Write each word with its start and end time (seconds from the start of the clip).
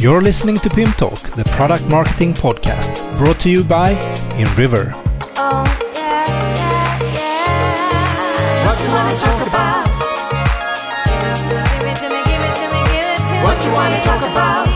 You're 0.00 0.22
listening 0.22 0.56
to 0.60 0.70
PIM 0.70 0.92
Talk, 0.92 1.20
the 1.36 1.44
product 1.52 1.86
marketing 1.86 2.32
podcast, 2.32 2.96
brought 3.18 3.38
to 3.40 3.50
you 3.50 3.62
by 3.62 3.92
InRiver. 4.40 4.94
Oh, 5.36 5.60
yeah, 5.92 6.24
yeah, 6.32 7.04
yeah. 7.04 8.64
What 8.64 8.80
you 8.80 8.88
wanna 8.96 9.12
talk 9.20 9.44
about? 9.44 9.84
Give 11.52 11.84
it 11.84 12.00
to 12.00 12.08
me, 12.08 12.16
give 12.24 12.40
it 12.40 12.54
to 12.56 12.66
me, 12.72 12.80
give 12.88 13.12
it 13.12 13.20
to 13.28 13.34
me. 13.36 13.44
What 13.44 13.60
you 13.60 13.72
wanna 13.76 14.00
talk 14.00 14.24
about? 14.24 14.72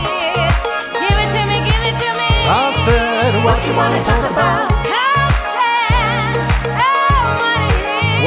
Give 0.93 1.17
it 1.17 1.31
to 1.33 1.41
me, 1.49 1.57
give 1.73 1.85
it 1.89 1.97
to 2.05 2.11
me. 2.21 2.29
I 2.45 2.77
said, 2.85 3.33
what 3.49 3.65
you 3.65 3.73
wanna 3.81 4.05
talk 4.05 4.29
about? 4.29 4.77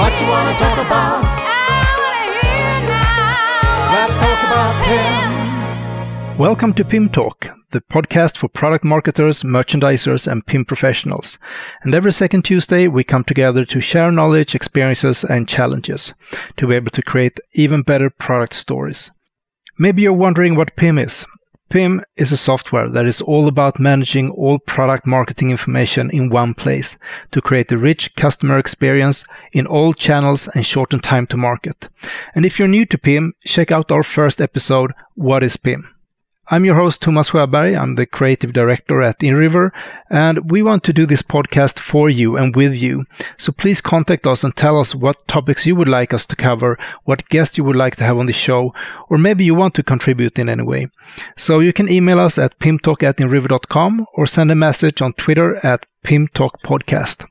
What 0.01 0.13
you 0.17 0.27
wanna 0.33 0.57
talk 0.57 0.81
about? 0.81 1.21
I 1.21 1.93
wanna 2.01 2.41
hear 2.41 2.89
now. 2.89 3.93
Let's 3.93 4.17
talk 4.17 4.39
about 4.49 4.73
PIM. 4.81 5.26
Welcome 6.37 6.75
to 6.75 6.85
PIM 6.85 7.09
Talk, 7.09 7.49
the 7.71 7.81
podcast 7.81 8.37
for 8.37 8.47
product 8.47 8.83
marketers, 8.83 9.41
merchandisers, 9.41 10.31
and 10.31 10.45
PIM 10.45 10.65
professionals. 10.65 11.39
And 11.81 11.95
every 11.95 12.11
second 12.11 12.43
Tuesday, 12.43 12.87
we 12.87 13.03
come 13.03 13.23
together 13.23 13.65
to 13.65 13.81
share 13.81 14.11
knowledge, 14.11 14.53
experiences, 14.53 15.23
and 15.23 15.47
challenges 15.47 16.13
to 16.57 16.67
be 16.67 16.75
able 16.75 16.91
to 16.91 17.01
create 17.01 17.39
even 17.53 17.81
better 17.81 18.11
product 18.11 18.53
stories. 18.53 19.09
Maybe 19.79 20.03
you're 20.03 20.13
wondering 20.13 20.55
what 20.55 20.75
PIM 20.75 20.99
is. 20.99 21.25
PIM 21.69 22.03
is 22.17 22.31
a 22.31 22.37
software 22.37 22.87
that 22.87 23.07
is 23.07 23.19
all 23.19 23.47
about 23.47 23.79
managing 23.79 24.29
all 24.29 24.59
product 24.59 25.07
marketing 25.07 25.49
information 25.49 26.11
in 26.11 26.29
one 26.29 26.53
place 26.53 26.97
to 27.31 27.41
create 27.41 27.71
a 27.71 27.79
rich 27.79 28.13
customer 28.15 28.59
experience 28.59 29.25
in 29.53 29.65
all 29.65 29.91
channels 29.91 30.47
and 30.49 30.67
shorten 30.67 30.99
time 30.99 31.25
to 31.27 31.35
market. 31.35 31.89
And 32.35 32.45
if 32.45 32.59
you're 32.59 32.67
new 32.67 32.85
to 32.85 32.97
PIM, 32.99 33.33
check 33.43 33.71
out 33.71 33.91
our 33.91 34.03
first 34.03 34.39
episode, 34.39 34.93
What 35.15 35.41
is 35.41 35.57
PIM? 35.57 35.96
I'm 36.49 36.63
your 36.63 36.75
host, 36.75 37.01
Thomas 37.01 37.31
Sjöberg. 37.31 37.77
I'm 37.77 37.95
the 37.95 38.05
creative 38.05 38.53
director 38.53 39.01
at 39.01 39.19
InRiver, 39.19 39.71
and 40.09 40.49
we 40.49 40.63
want 40.63 40.81
to 40.85 40.93
do 40.93 41.05
this 41.05 41.21
podcast 41.21 41.77
for 41.77 42.09
you 42.09 42.37
and 42.37 42.55
with 42.55 42.73
you. 42.73 43.03
So 43.35 43.51
please 43.51 43.81
contact 43.81 44.25
us 44.25 44.45
and 44.45 44.55
tell 44.55 44.79
us 44.79 44.95
what 44.95 45.27
topics 45.27 45.65
you 45.65 45.75
would 45.75 45.89
like 45.89 46.13
us 46.13 46.25
to 46.27 46.37
cover, 46.37 46.79
what 47.03 47.27
guests 47.27 47.57
you 47.57 47.65
would 47.65 47.75
like 47.75 47.97
to 47.97 48.05
have 48.05 48.17
on 48.17 48.27
the 48.27 48.33
show, 48.33 48.73
or 49.09 49.17
maybe 49.17 49.43
you 49.43 49.55
want 49.55 49.73
to 49.73 49.83
contribute 49.83 50.39
in 50.39 50.47
any 50.47 50.63
way. 50.63 50.87
So 51.37 51.59
you 51.59 51.73
can 51.73 51.89
email 51.89 52.17
us 52.17 52.37
at 52.37 52.57
pimtalk 52.59 53.03
at 53.03 53.17
inriver.com 53.17 54.05
or 54.13 54.25
send 54.25 54.49
a 54.49 54.55
message 54.55 55.01
on 55.01 55.11
Twitter 55.13 55.57
at 55.65 55.85
pimtalkpodcast. 56.05 57.27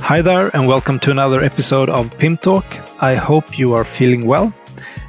Hi 0.00 0.20
there, 0.20 0.50
and 0.52 0.66
welcome 0.66 0.98
to 0.98 1.12
another 1.12 1.44
episode 1.44 1.88
of 1.88 2.10
PIM 2.18 2.38
Talk. 2.38 2.64
I 3.00 3.14
hope 3.14 3.56
you 3.56 3.72
are 3.72 3.84
feeling 3.84 4.26
well. 4.26 4.52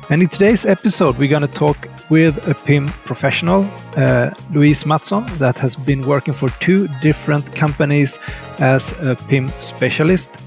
And 0.10 0.22
in 0.22 0.28
today's 0.28 0.66
episode, 0.66 1.18
we're 1.18 1.30
going 1.30 1.48
to 1.48 1.48
talk 1.48 1.88
with 2.10 2.48
a 2.48 2.54
PIM 2.54 2.88
professional, 3.06 3.64
uh, 3.96 4.32
Louise 4.52 4.84
Mattsson, 4.84 5.26
that 5.38 5.58
has 5.58 5.78
been 5.78 6.06
working 6.06 6.34
for 6.34 6.50
two 6.60 6.90
different 7.02 7.56
companies 7.56 8.20
as 8.60 8.92
a 9.00 9.16
PIM 9.30 9.50
specialist. 9.60 10.38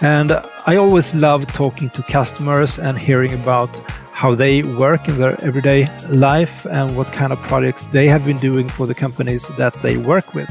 And 0.00 0.32
I 0.66 0.76
always 0.76 1.14
love 1.14 1.46
talking 1.46 1.90
to 1.90 2.02
customers 2.02 2.78
and 2.78 2.98
hearing 2.98 3.34
about 3.34 3.78
how 4.12 4.34
they 4.34 4.62
work 4.62 5.06
in 5.06 5.18
their 5.18 5.38
everyday 5.44 5.86
life 6.08 6.64
and 6.66 6.96
what 6.96 7.12
kind 7.12 7.32
of 7.32 7.40
projects 7.42 7.86
they 7.86 8.08
have 8.08 8.24
been 8.24 8.38
doing 8.38 8.68
for 8.68 8.86
the 8.86 8.94
companies 8.94 9.48
that 9.58 9.74
they 9.82 9.98
work 9.98 10.34
with. 10.34 10.50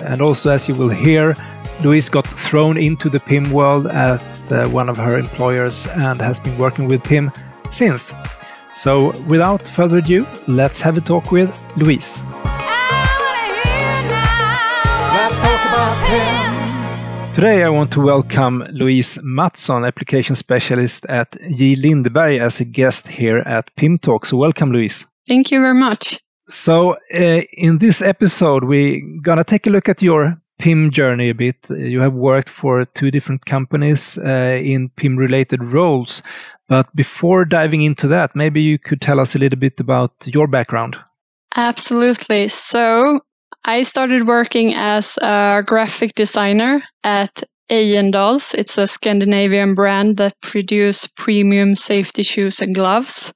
And 0.00 0.20
also, 0.20 0.50
as 0.50 0.68
you 0.68 0.74
will 0.74 0.90
hear, 0.90 1.34
Louise 1.82 2.10
got 2.10 2.26
thrown 2.26 2.76
into 2.76 3.08
the 3.08 3.20
PIM 3.20 3.52
world 3.52 3.86
at 3.86 4.20
uh, 4.52 4.68
one 4.68 4.90
of 4.90 4.98
her 4.98 5.18
employers 5.18 5.86
and 5.86 6.20
has 6.20 6.38
been 6.38 6.58
working 6.58 6.86
with 6.86 7.02
PIM 7.02 7.32
since. 7.70 8.14
So, 8.74 9.12
without 9.26 9.66
further 9.68 9.98
ado, 9.98 10.26
let's 10.46 10.80
have 10.80 10.96
a 10.96 11.00
talk 11.00 11.32
with 11.32 11.50
Louise. 11.76 12.22
Today, 17.34 17.62
I 17.62 17.68
want 17.68 17.92
to 17.92 18.00
welcome 18.00 18.64
Louise 18.72 19.18
Mattsson, 19.18 19.86
application 19.86 20.34
specialist 20.34 21.06
at 21.06 21.36
J. 21.52 21.76
Lindeberg, 21.76 22.40
as 22.40 22.60
a 22.60 22.64
guest 22.64 23.08
here 23.08 23.38
at 23.38 23.74
PIM 23.76 23.98
Talk. 23.98 24.26
So, 24.26 24.36
welcome, 24.36 24.72
Louise. 24.72 25.06
Thank 25.28 25.50
you 25.50 25.60
very 25.60 25.74
much. 25.74 26.18
So, 26.48 26.96
uh, 27.14 27.42
in 27.52 27.78
this 27.78 28.02
episode, 28.02 28.64
we're 28.64 29.00
going 29.22 29.38
to 29.38 29.44
take 29.44 29.66
a 29.66 29.70
look 29.70 29.88
at 29.88 30.02
your 30.02 30.36
PIM 30.58 30.90
journey 30.90 31.30
a 31.30 31.34
bit. 31.34 31.56
You 31.70 32.00
have 32.00 32.14
worked 32.14 32.50
for 32.50 32.84
two 32.84 33.10
different 33.10 33.46
companies 33.46 34.18
uh, 34.18 34.60
in 34.62 34.90
PIM 34.90 35.16
related 35.16 35.62
roles. 35.62 36.22
But 36.70 36.94
before 36.94 37.44
diving 37.44 37.82
into 37.82 38.06
that, 38.08 38.36
maybe 38.36 38.62
you 38.62 38.78
could 38.78 39.00
tell 39.00 39.18
us 39.18 39.34
a 39.34 39.40
little 39.40 39.58
bit 39.58 39.80
about 39.80 40.12
your 40.24 40.46
background. 40.46 40.96
Absolutely. 41.56 42.46
So 42.46 43.18
I 43.64 43.82
started 43.82 44.28
working 44.28 44.74
as 44.74 45.18
a 45.20 45.64
graphic 45.66 46.14
designer 46.14 46.80
at 47.02 47.42
Ejendals. 47.70 48.54
It's 48.54 48.78
a 48.78 48.86
Scandinavian 48.86 49.74
brand 49.74 50.16
that 50.18 50.40
produce 50.42 51.08
premium 51.16 51.74
safety 51.74 52.22
shoes 52.22 52.60
and 52.60 52.72
gloves. 52.72 53.32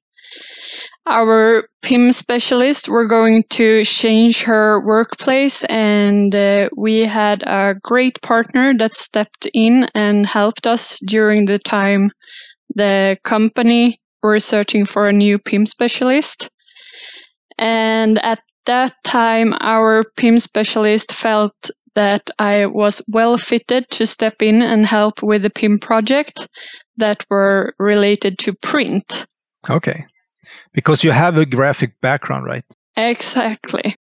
Our 1.06 1.68
PIM 1.82 2.12
specialist 2.12 2.88
were 2.88 3.06
going 3.06 3.42
to 3.50 3.84
change 3.84 4.44
her 4.44 4.80
workplace, 4.86 5.64
and 5.64 6.34
uh, 6.34 6.68
we 6.76 7.00
had 7.00 7.42
a 7.42 7.74
great 7.82 8.22
partner 8.22 8.72
that 8.78 8.94
stepped 8.94 9.48
in 9.52 9.88
and 9.94 10.24
helped 10.24 10.68
us 10.68 11.00
during 11.00 11.44
the 11.44 11.58
time 11.58 12.10
the 12.74 13.18
company 13.24 14.00
were 14.22 14.40
searching 14.40 14.84
for 14.84 15.08
a 15.08 15.12
new 15.12 15.38
PIM 15.38 15.66
specialist. 15.66 16.50
And 17.58 18.18
at 18.24 18.40
that 18.66 18.94
time, 19.04 19.54
our 19.60 20.02
PIM 20.16 20.38
specialist 20.38 21.12
felt 21.12 21.70
that 21.94 22.30
I 22.38 22.66
was 22.66 23.02
well 23.08 23.38
fitted 23.38 23.90
to 23.90 24.06
step 24.06 24.40
in 24.40 24.62
and 24.62 24.86
help 24.86 25.22
with 25.22 25.42
the 25.42 25.50
PIM 25.50 25.78
project 25.78 26.48
that 26.96 27.24
were 27.30 27.74
related 27.78 28.38
to 28.40 28.54
print. 28.54 29.26
Okay. 29.68 30.04
Because 30.72 31.04
you 31.04 31.12
have 31.12 31.36
a 31.36 31.46
graphic 31.46 32.00
background, 32.00 32.46
right? 32.46 32.64
Exactly. 32.96 33.94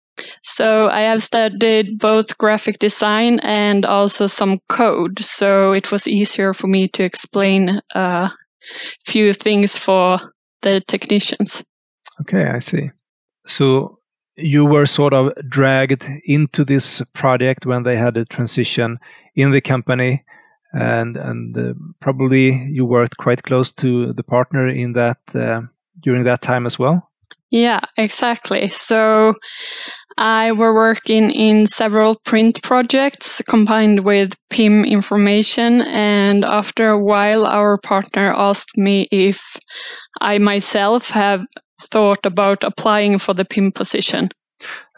So 0.42 0.88
I 0.88 1.02
have 1.02 1.22
studied 1.22 1.98
both 1.98 2.36
graphic 2.38 2.78
design 2.78 3.40
and 3.40 3.84
also 3.84 4.26
some 4.26 4.60
code. 4.68 5.18
So 5.18 5.72
it 5.72 5.90
was 5.90 6.06
easier 6.06 6.52
for 6.52 6.66
me 6.66 6.88
to 6.88 7.04
explain 7.04 7.80
uh, 7.94 8.28
few 9.06 9.32
things 9.32 9.76
for 9.76 10.18
the 10.62 10.80
technicians. 10.86 11.62
Okay, 12.20 12.46
I 12.46 12.58
see. 12.58 12.90
So 13.46 13.98
you 14.36 14.64
were 14.64 14.86
sort 14.86 15.12
of 15.12 15.32
dragged 15.48 16.08
into 16.24 16.64
this 16.64 17.02
project 17.12 17.66
when 17.66 17.82
they 17.82 17.96
had 17.96 18.16
a 18.16 18.24
transition 18.24 18.98
in 19.34 19.50
the 19.50 19.60
company 19.60 20.24
and 20.72 21.16
and 21.16 21.56
uh, 21.56 21.74
probably 22.00 22.52
you 22.70 22.84
worked 22.84 23.16
quite 23.16 23.42
close 23.42 23.72
to 23.72 24.12
the 24.12 24.22
partner 24.22 24.68
in 24.68 24.92
that 24.92 25.18
uh, 25.34 25.62
during 26.00 26.24
that 26.24 26.42
time 26.42 26.66
as 26.66 26.78
well 26.78 27.10
yeah 27.50 27.80
exactly 27.96 28.68
so 28.68 29.32
I 30.20 30.52
were 30.52 30.74
working 30.74 31.30
in 31.30 31.64
several 31.64 32.20
print 32.26 32.62
projects 32.62 33.40
combined 33.48 34.04
with 34.04 34.34
PIM 34.50 34.84
information. 34.84 35.80
And 35.80 36.44
after 36.44 36.90
a 36.90 37.02
while, 37.02 37.46
our 37.46 37.78
partner 37.78 38.30
asked 38.36 38.76
me 38.76 39.08
if 39.10 39.56
I 40.20 40.36
myself 40.36 41.08
have 41.10 41.40
thought 41.80 42.26
about 42.26 42.62
applying 42.64 43.18
for 43.18 43.32
the 43.32 43.46
PIM 43.46 43.72
position. 43.72 44.28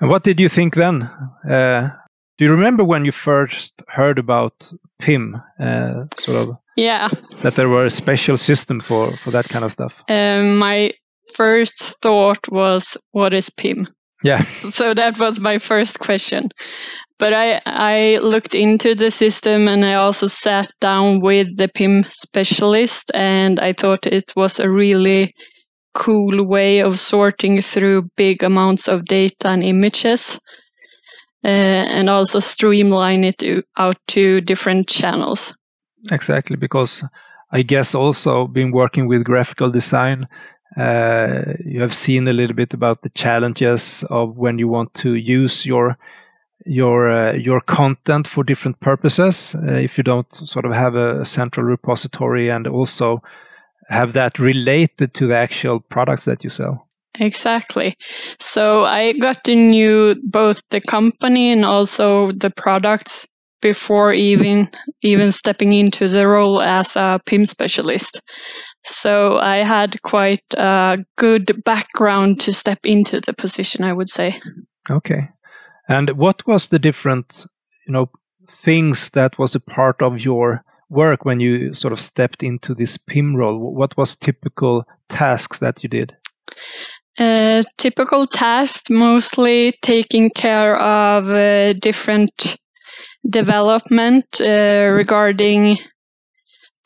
And 0.01 0.11
what 0.11 0.25
did 0.25 0.41
you 0.41 0.49
think 0.49 0.75
then? 0.75 1.03
Uh, 1.49 1.91
do 2.37 2.45
you 2.45 2.51
remember 2.51 2.83
when 2.83 3.05
you 3.05 3.13
first 3.13 3.81
heard 3.87 4.19
about 4.19 4.73
PIM? 4.99 5.41
Uh, 5.61 6.07
sort 6.19 6.37
of. 6.37 6.57
Yeah. 6.77 7.09
That 7.43 7.55
there 7.55 7.69
were 7.69 7.85
a 7.85 7.91
special 7.91 8.37
system 8.37 8.81
for 8.81 9.17
for 9.19 9.31
that 9.31 9.49
kind 9.49 9.65
of 9.65 9.71
stuff. 9.71 10.03
Um, 10.09 10.59
my 10.59 10.93
first 11.37 12.01
thought 12.03 12.51
was, 12.51 12.97
"What 13.13 13.33
is 13.33 13.51
PIM?" 13.51 13.87
Yeah. 14.23 14.43
So 14.71 14.95
that 14.95 15.19
was 15.19 15.41
my 15.41 15.59
first 15.59 15.99
question. 15.99 16.51
But 17.19 17.33
I, 17.33 17.61
I 17.67 18.19
looked 18.19 18.55
into 18.55 18.95
the 18.95 19.11
system 19.11 19.69
and 19.69 19.85
I 19.85 19.95
also 19.95 20.27
sat 20.27 20.73
down 20.81 21.21
with 21.21 21.57
the 21.57 21.69
PIM 21.69 22.03
specialist 22.05 23.11
and 23.15 23.61
I 23.61 23.73
thought 23.73 24.07
it 24.07 24.33
was 24.35 24.59
a 24.59 24.71
really 24.71 25.31
cool 25.95 26.45
way 26.47 26.81
of 26.81 26.99
sorting 26.99 27.61
through 27.61 28.09
big 28.17 28.43
amounts 28.43 28.89
of 28.89 29.05
data 29.05 29.49
and 29.49 29.63
images 29.63 30.39
uh, 31.45 31.49
and 31.49 32.09
also 32.09 32.41
streamline 32.41 33.25
it 33.25 33.43
out 33.77 33.97
to 34.09 34.41
different 34.41 34.89
channels. 34.89 35.55
Exactly, 36.11 36.57
because 36.57 37.05
I 37.53 37.63
guess 37.63 37.95
also 37.95 38.47
been 38.47 38.73
working 38.73 39.07
with 39.07 39.25
graphical 39.25 39.71
design, 39.71 40.27
uh, 40.77 41.43
you 41.65 41.81
have 41.81 41.95
seen 41.95 42.27
a 42.29 42.33
little 42.33 42.57
bit 42.57 42.73
about 42.73 43.03
the 43.03 43.11
challenges 43.11 44.05
of 44.11 44.37
when 44.37 44.59
you 44.59 44.69
want 44.69 44.95
to 44.95 45.15
use 45.15 45.67
your 45.67 45.99
your 46.65 47.11
uh, 47.11 47.33
your 47.33 47.61
content 47.61 48.27
for 48.27 48.45
different 48.45 48.79
purposes 48.81 49.55
uh, 49.57 49.73
if 49.73 49.99
you 49.99 50.05
don't 50.05 50.33
sort 50.35 50.65
of 50.65 50.73
have 50.73 50.95
a 50.95 51.25
central 51.25 51.67
repository 51.67 52.49
and 52.49 52.67
also 52.67 53.21
have 53.89 54.13
that 54.13 54.39
related 54.39 55.13
to 55.13 55.27
the 55.27 55.37
actual 55.37 55.81
products 55.81 56.25
that 56.25 56.45
you 56.45 56.51
sell 56.51 56.87
Exactly. 57.19 57.93
So 58.39 58.85
I 58.85 59.13
got 59.13 59.45
to 59.45 59.55
know 59.55 60.15
both 60.25 60.63
the 60.71 60.81
company 60.81 61.53
and 61.53 61.65
also 61.65 62.31
the 62.31 62.51
products 62.51 63.29
before 63.63 64.13
even 64.13 64.69
even 65.03 65.31
stepping 65.31 65.73
into 65.73 66.09
the 66.09 66.27
role 66.27 66.61
as 66.61 66.97
a 66.97 67.21
PIM 67.25 67.47
specialist. 67.47 68.21
So 68.85 69.39
I 69.39 69.59
had 69.59 70.03
quite 70.03 70.45
a 70.55 70.99
good 71.17 71.63
background 71.65 72.41
to 72.41 72.53
step 72.53 72.81
into 72.85 73.21
the 73.21 73.33
position, 73.33 73.85
I 73.85 73.93
would 73.93 74.09
say. 74.09 74.35
Okay. 74.91 75.29
And 75.89 76.11
what 76.11 76.47
was 76.47 76.69
the 76.69 76.79
different, 76.79 77.47
you 77.87 77.93
know, 77.93 78.11
things 78.49 79.11
that 79.11 79.39
was 79.39 79.55
a 79.55 79.61
part 79.61 80.03
of 80.03 80.21
your 80.21 80.65
work 80.91 81.25
when 81.25 81.41
you 81.41 81.73
sort 81.73 81.93
of 81.93 82.01
stepped 82.01 82.43
into 82.43 82.75
this 82.75 82.99
PIM 82.99 83.37
role? 83.37 83.59
What 83.59 83.97
was 83.97 84.17
typical 84.17 84.85
tasks 85.09 85.59
that 85.61 85.83
you 85.83 85.89
did? 85.89 86.17
Uh, 87.19 87.63
typical 87.77 88.27
tasks, 88.27 88.89
mostly 88.91 89.73
taking 89.83 90.31
care 90.31 90.77
of 90.77 91.29
uh, 91.29 91.75
different 91.75 92.57
development 93.29 94.41
uh, 94.41 94.91
regarding 94.93 95.79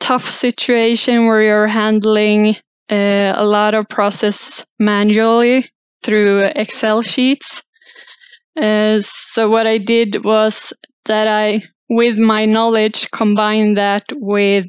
tough 0.01 0.25
situation 0.29 1.27
where 1.27 1.43
you're 1.43 1.67
handling 1.67 2.55
uh, 2.91 3.33
a 3.35 3.45
lot 3.45 3.75
of 3.75 3.89
process 3.89 4.67
manually 4.79 5.65
through 6.03 6.45
Excel 6.55 7.03
sheets. 7.03 7.63
Uh, 8.61 8.99
so 9.01 9.51
what 9.51 9.67
I 9.67 9.79
did 9.79 10.25
was 10.25 10.73
that 11.07 11.27
I, 11.27 11.63
with 11.89 12.19
my 12.19 12.47
knowledge, 12.47 13.11
combined 13.11 13.77
that 13.77 14.05
with 14.13 14.67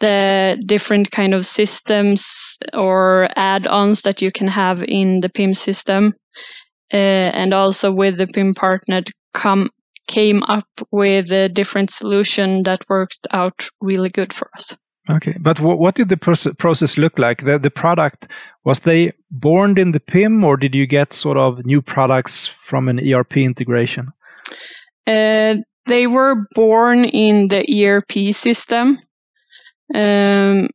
the 0.00 0.60
different 0.66 1.10
kind 1.10 1.32
of 1.32 1.46
systems 1.46 2.58
or 2.74 3.28
add-ons 3.36 4.02
that 4.02 4.20
you 4.20 4.32
can 4.32 4.48
have 4.48 4.82
in 4.82 5.20
the 5.20 5.28
PIM 5.28 5.54
system, 5.54 6.12
uh, 6.92 7.30
and 7.36 7.54
also 7.54 7.92
with 7.92 8.18
the 8.18 8.26
PIM 8.26 8.54
partner, 8.54 9.02
come 9.32 9.70
came 10.08 10.42
up 10.44 10.68
with 10.90 11.30
a 11.32 11.48
different 11.48 11.90
solution 11.90 12.62
that 12.64 12.84
worked 12.88 13.26
out 13.32 13.68
really 13.80 14.08
good 14.08 14.32
for 14.32 14.50
us. 14.54 14.76
Okay, 15.10 15.36
but 15.40 15.58
what, 15.58 15.78
what 15.78 15.96
did 15.96 16.08
the 16.08 16.16
proce- 16.16 16.56
process 16.58 16.96
look 16.96 17.18
like? 17.18 17.44
The, 17.44 17.58
the 17.58 17.70
product 17.70 18.28
was 18.64 18.80
they 18.80 19.12
born 19.30 19.76
in 19.78 19.90
the 19.90 20.00
PIM, 20.00 20.44
or 20.44 20.56
did 20.56 20.74
you 20.74 20.86
get 20.86 21.12
sort 21.12 21.36
of 21.36 21.66
new 21.66 21.82
products 21.82 22.46
from 22.46 22.88
an 22.88 23.00
ERP 23.00 23.38
integration? 23.38 24.12
Uh, 25.06 25.56
they 25.86 26.06
were 26.06 26.46
born 26.54 27.04
in 27.04 27.48
the 27.48 27.64
ERP 27.84 28.32
system, 28.32 28.98
um, 29.92 30.68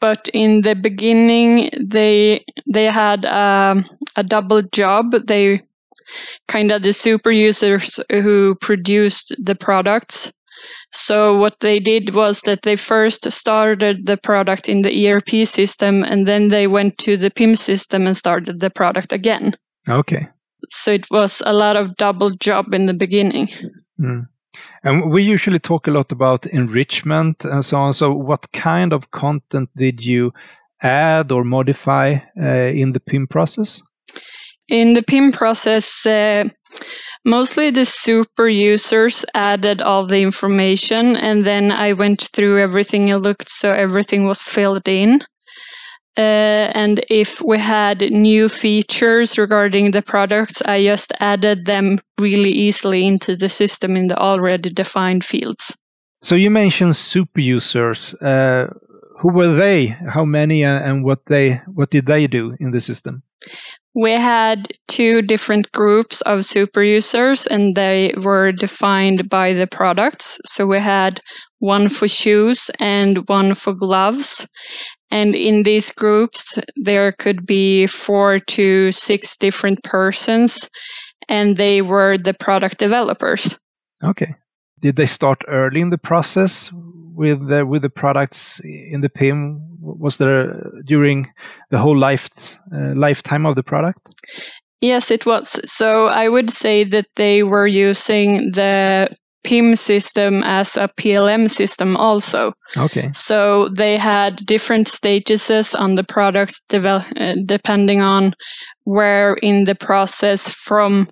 but 0.00 0.28
in 0.32 0.62
the 0.62 0.74
beginning 0.74 1.68
they 1.78 2.38
they 2.66 2.86
had 2.86 3.26
a, 3.26 3.74
a 4.16 4.22
double 4.22 4.62
job. 4.62 5.12
They 5.26 5.58
kind 6.48 6.70
of 6.70 6.82
the 6.82 6.92
super 6.92 7.30
users 7.30 8.00
who 8.10 8.54
produced 8.60 9.34
the 9.38 9.54
products. 9.54 10.32
So 10.92 11.36
what 11.36 11.60
they 11.60 11.80
did 11.80 12.14
was 12.14 12.40
that 12.42 12.62
they 12.62 12.76
first 12.76 13.30
started 13.30 14.06
the 14.06 14.16
product 14.16 14.68
in 14.68 14.82
the 14.82 15.08
ERP 15.08 15.46
system 15.46 16.04
and 16.04 16.26
then 16.26 16.48
they 16.48 16.66
went 16.66 16.98
to 16.98 17.16
the 17.16 17.30
PIM 17.30 17.56
system 17.56 18.06
and 18.06 18.16
started 18.16 18.60
the 18.60 18.70
product 18.70 19.12
again. 19.12 19.54
Okay. 19.88 20.28
So 20.70 20.92
it 20.92 21.06
was 21.10 21.42
a 21.44 21.52
lot 21.52 21.76
of 21.76 21.96
double 21.96 22.30
job 22.30 22.72
in 22.72 22.86
the 22.86 22.94
beginning. 22.94 23.48
Mm. 24.00 24.28
And 24.82 25.10
we 25.10 25.22
usually 25.22 25.58
talk 25.58 25.86
a 25.86 25.90
lot 25.90 26.12
about 26.12 26.46
enrichment 26.46 27.44
and 27.44 27.64
so 27.64 27.78
on. 27.78 27.92
So 27.92 28.12
what 28.12 28.52
kind 28.52 28.92
of 28.92 29.10
content 29.10 29.70
did 29.76 30.04
you 30.04 30.30
add 30.80 31.32
or 31.32 31.44
modify 31.44 32.18
uh, 32.40 32.44
in 32.44 32.92
the 32.92 33.00
PIM 33.00 33.26
process? 33.26 33.82
In 34.68 34.94
the 34.94 35.02
PIM 35.02 35.32
process, 35.32 36.06
uh, 36.06 36.44
mostly 37.24 37.70
the 37.70 37.84
super 37.84 38.48
users 38.48 39.24
added 39.34 39.82
all 39.82 40.06
the 40.06 40.20
information, 40.20 41.16
and 41.16 41.44
then 41.44 41.70
I 41.70 41.92
went 41.92 42.28
through 42.32 42.60
everything 42.60 43.12
and 43.12 43.22
looked 43.22 43.50
so 43.50 43.72
everything 43.72 44.26
was 44.26 44.42
filled 44.42 44.88
in. 44.88 45.20
Uh, 46.16 46.70
and 46.74 47.04
if 47.10 47.42
we 47.42 47.58
had 47.58 48.00
new 48.12 48.48
features 48.48 49.36
regarding 49.36 49.90
the 49.90 50.02
products, 50.02 50.62
I 50.62 50.84
just 50.84 51.12
added 51.18 51.66
them 51.66 51.98
really 52.20 52.52
easily 52.52 53.04
into 53.04 53.34
the 53.34 53.48
system 53.48 53.96
in 53.96 54.06
the 54.06 54.16
already 54.16 54.70
defined 54.70 55.24
fields. 55.24 55.76
So 56.22 56.36
you 56.36 56.50
mentioned 56.50 56.94
super 56.94 57.40
users. 57.40 58.14
Uh, 58.14 58.68
who 59.24 59.32
were 59.32 59.56
they? 59.56 59.86
How 59.86 60.26
many? 60.26 60.66
Uh, 60.66 60.80
and 60.80 61.02
what 61.02 61.24
they 61.26 61.54
what 61.72 61.88
did 61.88 62.04
they 62.04 62.26
do 62.26 62.54
in 62.60 62.72
the 62.72 62.80
system? 62.80 63.22
We 63.94 64.12
had 64.12 64.68
two 64.86 65.22
different 65.22 65.72
groups 65.72 66.20
of 66.22 66.44
super 66.44 66.82
users, 66.82 67.46
and 67.46 67.74
they 67.74 68.12
were 68.18 68.52
defined 68.52 69.30
by 69.30 69.54
the 69.54 69.66
products. 69.66 70.38
So 70.44 70.66
we 70.66 70.78
had 70.78 71.20
one 71.60 71.88
for 71.88 72.06
shoes 72.06 72.70
and 72.78 73.26
one 73.26 73.54
for 73.54 73.72
gloves. 73.72 74.46
And 75.10 75.34
in 75.34 75.62
these 75.62 75.90
groups, 75.90 76.58
there 76.76 77.12
could 77.12 77.46
be 77.46 77.86
four 77.86 78.38
to 78.38 78.90
six 78.90 79.38
different 79.38 79.82
persons, 79.84 80.68
and 81.30 81.56
they 81.56 81.80
were 81.80 82.18
the 82.18 82.34
product 82.34 82.76
developers. 82.76 83.58
Okay. 84.02 84.34
Did 84.80 84.96
they 84.96 85.06
start 85.06 85.44
early 85.48 85.80
in 85.80 85.88
the 85.88 85.96
process 85.96 86.70
with 87.14 87.48
the, 87.48 87.64
with 87.64 87.82
the 87.82 87.90
products 87.90 88.60
in 88.60 89.00
the 89.00 89.08
PIM? 89.08 89.60
Was 89.80 90.18
there 90.18 90.54
during 90.84 91.30
the 91.70 91.78
whole 91.78 91.96
life 91.96 92.28
uh, 92.74 92.94
lifetime 92.94 93.46
of 93.46 93.54
the 93.54 93.62
product? 93.62 94.00
Yes, 94.80 95.10
it 95.10 95.26
was. 95.26 95.60
So 95.70 96.06
I 96.06 96.28
would 96.28 96.50
say 96.50 96.84
that 96.84 97.06
they 97.16 97.42
were 97.42 97.66
using 97.66 98.50
the 98.52 99.08
PIM 99.44 99.76
system 99.76 100.42
as 100.42 100.76
a 100.76 100.88
PLM 100.88 101.48
system 101.50 101.96
also. 101.96 102.50
Okay. 102.76 103.10
So 103.12 103.68
they 103.68 103.96
had 103.96 104.36
different 104.36 104.88
statuses 104.88 105.78
on 105.78 105.94
the 105.94 106.04
products 106.04 106.60
devel- 106.68 107.04
uh, 107.20 107.36
depending 107.46 108.00
on 108.00 108.34
where 108.84 109.34
in 109.42 109.64
the 109.64 109.74
process 109.74 110.48
from 110.48 111.06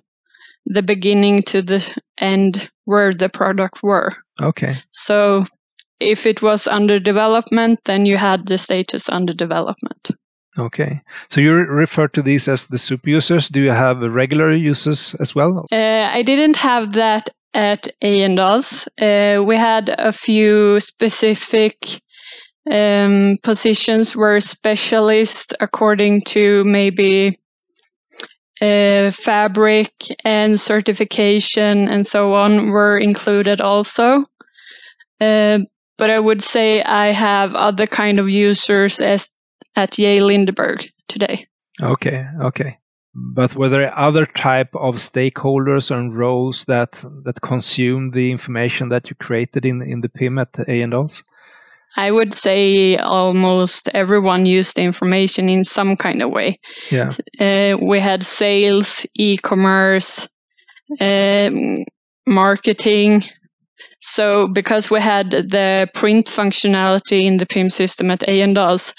the 0.65 0.83
beginning 0.83 1.41
to 1.43 1.61
the 1.61 1.95
end 2.17 2.69
where 2.85 3.13
the 3.13 3.29
product 3.29 3.83
were. 3.83 4.09
Okay. 4.41 4.75
So 4.91 5.45
if 5.99 6.25
it 6.25 6.41
was 6.41 6.67
under 6.67 6.99
development, 6.99 7.79
then 7.85 8.05
you 8.05 8.17
had 8.17 8.47
the 8.47 8.57
status 8.57 9.09
under 9.09 9.33
development. 9.33 10.11
Okay. 10.57 11.01
So 11.29 11.41
you 11.41 11.53
refer 11.53 12.07
to 12.09 12.21
these 12.21 12.47
as 12.47 12.67
the 12.67 12.77
super 12.77 13.09
users. 13.09 13.49
Do 13.49 13.61
you 13.61 13.71
have 13.71 13.99
regular 13.99 14.53
users 14.53 15.15
as 15.19 15.33
well? 15.33 15.65
Uh, 15.71 16.11
I 16.13 16.21
didn't 16.21 16.57
have 16.57 16.93
that 16.93 17.29
at 17.53 17.87
Ejendals. 18.03 18.87
Uh, 18.99 19.43
we 19.43 19.57
had 19.57 19.89
a 19.97 20.11
few 20.11 20.79
specific 20.79 21.75
um, 22.69 23.35
positions 23.43 24.15
where 24.15 24.39
specialists, 24.39 25.53
according 25.59 26.21
to 26.21 26.61
maybe 26.65 27.39
uh, 28.61 29.11
fabric 29.11 29.91
and 30.23 30.59
certification 30.59 31.87
and 31.87 32.05
so 32.05 32.33
on, 32.35 32.69
were 32.69 32.97
included 32.97 33.59
also. 33.59 34.23
Uh, 35.19 35.59
but 36.03 36.09
I 36.09 36.19
would 36.19 36.41
say 36.41 36.83
I 36.83 37.13
have 37.13 37.55
other 37.55 37.87
kind 37.87 38.19
of 38.19 38.27
users 38.27 38.99
as 38.99 39.29
at 39.77 39.93
J. 39.93 40.19
Lindeberg 40.19 40.85
today. 41.07 41.47
Okay, 41.81 42.25
okay. 42.41 42.77
But 43.15 43.55
were 43.55 43.69
there 43.69 43.97
other 43.97 44.25
type 44.25 44.75
of 44.75 44.95
stakeholders 44.95 45.91
and 45.95 46.13
roles 46.13 46.65
that 46.65 47.05
that 47.23 47.39
consume 47.39 48.11
the 48.11 48.31
information 48.31 48.89
that 48.89 49.09
you 49.09 49.15
created 49.15 49.65
in 49.65 49.81
in 49.81 50.01
the 50.01 50.09
PIM 50.09 50.39
at 50.39 50.51
Ejendals? 50.51 51.23
I 51.95 52.11
would 52.11 52.33
say 52.33 52.97
almost 52.97 53.89
everyone 53.93 54.45
used 54.45 54.75
the 54.75 54.81
information 54.81 55.47
in 55.47 55.63
some 55.63 55.95
kind 55.95 56.21
of 56.21 56.31
way. 56.31 56.59
Yeah. 56.91 57.11
Uh, 57.39 57.77
we 57.81 58.01
had 58.01 58.23
sales, 58.23 59.05
e-commerce, 59.15 60.27
um, 60.99 61.77
marketing. 62.27 63.23
So 64.05 64.49
because 64.49 64.91
we 64.91 64.99
had 64.99 65.31
the 65.31 65.87
print 65.93 66.25
functionality 66.25 67.23
in 67.23 67.37
the 67.37 67.45
PIM 67.45 67.69
system 67.69 68.11
at 68.11 68.19
Ejendals, 68.19 68.93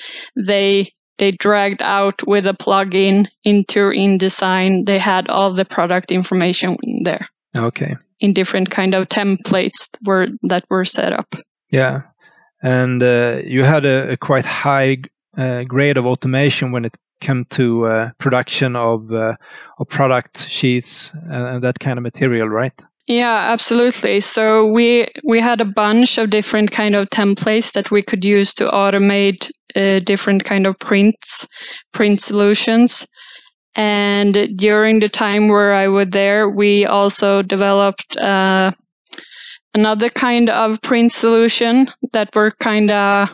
they 0.47 0.89
they 1.19 1.31
dragged 1.33 1.83
out 1.83 2.27
with 2.27 2.47
a 2.47 2.55
plugin 2.55 3.29
into 3.45 3.91
InDesign. 3.91 4.87
They 4.87 4.99
had 4.99 5.29
all 5.29 5.53
the 5.53 5.65
product 5.65 6.11
information 6.11 6.77
there 7.05 7.21
Okay. 7.55 7.97
in 8.19 8.33
different 8.33 8.71
kind 8.71 8.95
of 8.95 9.09
templates 9.09 9.89
were 10.07 10.29
that 10.49 10.65
were 10.71 10.85
set 10.87 11.13
up. 11.13 11.35
Yeah. 11.71 12.03
And 12.63 13.03
uh, 13.03 13.43
you 13.45 13.63
had 13.65 13.85
a, 13.85 14.13
a 14.13 14.17
quite 14.17 14.47
high 14.47 14.97
uh, 15.37 15.65
grade 15.65 15.99
of 15.99 16.07
automation 16.07 16.73
when 16.73 16.85
it 16.87 16.97
came 17.21 17.45
to 17.51 17.87
uh, 17.87 18.11
production 18.19 18.75
of 18.75 19.13
uh, 19.13 19.37
of 19.79 19.89
product 19.89 20.49
sheets 20.49 21.13
and 21.31 21.63
that 21.63 21.79
kind 21.79 21.99
of 21.99 22.03
material, 22.03 22.49
right? 22.49 22.83
Yeah, 23.07 23.51
absolutely. 23.53 24.21
So 24.21 24.67
we 24.73 25.07
we 25.25 25.39
had 25.41 25.61
a 25.61 25.65
bunch 25.67 26.17
of 26.19 26.31
different 26.31 26.71
kind 26.71 26.95
of 26.95 27.11
templates 27.11 27.73
that 27.73 27.91
we 27.91 28.03
could 28.03 28.25
use 28.25 28.55
to 28.55 28.65
automate 28.69 29.51
uh, 29.77 29.99
different 30.01 30.45
kind 30.45 30.67
of 30.67 30.79
prints, 30.79 31.47
print 31.93 32.21
solutions. 32.21 33.07
And 33.77 34.51
during 34.57 35.01
the 35.01 35.09
time 35.11 35.49
where 35.49 35.75
I 35.75 35.89
was 35.89 36.09
there, 36.11 36.51
we 36.51 36.87
also 36.87 37.43
developed 37.43 38.17
uh, 38.19 38.71
another 39.75 40.09
kind 40.09 40.51
of 40.51 40.81
print 40.83 41.13
solution 41.13 41.89
that 42.13 42.35
were 42.35 42.53
kind 42.61 42.91
of 42.91 43.29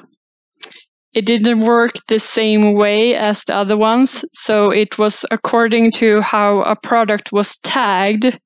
it 1.14 1.24
didn't 1.26 1.60
work 1.60 1.94
the 2.08 2.18
same 2.18 2.74
way 2.74 3.14
as 3.14 3.44
the 3.44 3.54
other 3.54 3.76
ones. 3.76 4.24
So 4.32 4.70
it 4.70 4.98
was 4.98 5.24
according 5.30 5.90
to 5.92 6.20
how 6.20 6.62
a 6.62 6.76
product 6.76 7.32
was 7.32 7.56
tagged. 7.62 8.38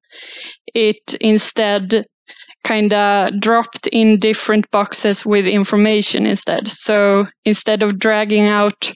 It 0.74 1.14
instead 1.20 2.04
kind 2.64 2.92
of 2.94 3.38
dropped 3.40 3.86
in 3.88 4.18
different 4.18 4.70
boxes 4.70 5.24
with 5.24 5.46
information 5.46 6.26
instead. 6.26 6.66
So 6.66 7.24
instead 7.44 7.82
of 7.82 7.98
dragging 7.98 8.46
out 8.46 8.90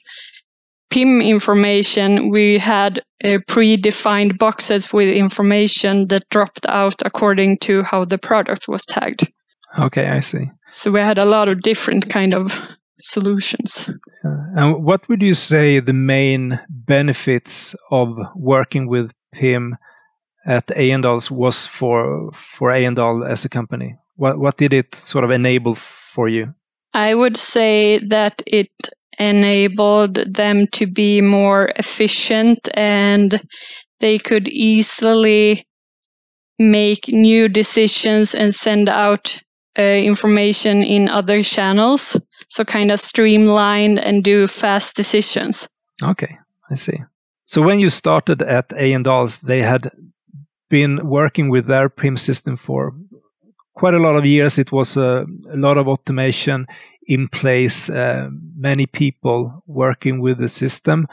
PIM 0.89 1.21
information, 1.21 2.29
we 2.31 2.57
had 2.57 2.99
uh, 3.23 3.37
predefined 3.47 4.39
boxes 4.39 4.91
with 4.91 5.15
information 5.15 6.07
that 6.07 6.27
dropped 6.29 6.65
out 6.67 6.95
according 7.05 7.57
to 7.59 7.83
how 7.83 8.05
the 8.05 8.17
product 8.17 8.67
was 8.67 8.85
tagged. 8.85 9.23
Okay, 9.77 10.09
I 10.09 10.19
see. 10.19 10.49
So 10.71 10.91
we 10.91 10.99
had 10.99 11.19
a 11.19 11.25
lot 11.25 11.47
of 11.47 11.61
different 11.61 12.09
kind 12.09 12.33
of 12.33 12.75
solutions. 12.99 13.89
Uh, 14.25 14.29
and 14.55 14.83
what 14.83 15.07
would 15.09 15.21
you 15.21 15.33
say 15.33 15.79
the 15.79 15.93
main 15.93 16.59
benefits 16.69 17.75
of 17.91 18.09
working 18.35 18.87
with 18.87 19.11
PIM 19.33 19.75
at 20.49 20.67
Ejendals 20.67 21.29
was 21.29 21.67
for 21.67 22.31
for 22.33 22.71
Ejendal 22.71 23.25
as 23.29 23.45
a 23.45 23.49
company? 23.49 23.95
What 24.15 24.39
what 24.39 24.57
did 24.57 24.73
it 24.73 24.95
sort 24.95 25.23
of 25.23 25.31
enable 25.31 25.75
for 25.75 26.27
you? 26.27 26.53
I 26.93 27.13
would 27.13 27.37
say 27.37 27.99
that 28.07 28.41
it 28.47 28.71
enabled 29.19 30.15
them 30.33 30.65
to 30.67 30.87
be 30.87 31.21
more 31.21 31.71
efficient 31.75 32.67
and 32.73 33.39
they 33.99 34.17
could 34.17 34.47
easily 34.47 35.63
make 36.57 37.07
new 37.09 37.47
decisions 37.47 38.33
and 38.33 38.53
send 38.53 38.89
out 38.89 39.41
uh, 39.77 39.81
information 39.81 40.83
in 40.83 41.09
other 41.09 41.43
channels. 41.43 42.17
So 42.47 42.65
kind 42.65 42.91
of 42.91 42.99
streamlined 42.99 43.99
and 43.99 44.23
do 44.23 44.47
fast 44.47 44.95
decisions. 44.95 45.69
Okay, 46.01 46.35
I 46.71 46.75
see. 46.75 46.97
So 47.45 47.61
when 47.61 47.79
you 47.79 47.89
started 47.89 48.41
at 48.41 48.69
Ejendals, 48.69 49.41
they 49.41 49.61
had 49.61 49.91
been 50.69 51.07
working 51.07 51.49
with 51.49 51.67
their 51.67 51.89
PIM 51.89 52.17
system 52.17 52.55
for 52.55 52.93
quite 53.75 53.93
a 53.93 53.99
lot 53.99 54.15
of 54.15 54.25
years. 54.25 54.59
It 54.59 54.71
was 54.71 54.97
a, 54.97 55.25
a 55.51 55.57
lot 55.57 55.77
of 55.77 55.87
automation 55.87 56.67
in 57.07 57.27
place, 57.27 57.89
uh, 57.89 58.29
many 58.55 58.85
people 58.85 59.63
working 59.65 60.21
with 60.21 60.37
the 60.37 60.47
system. 60.47 61.07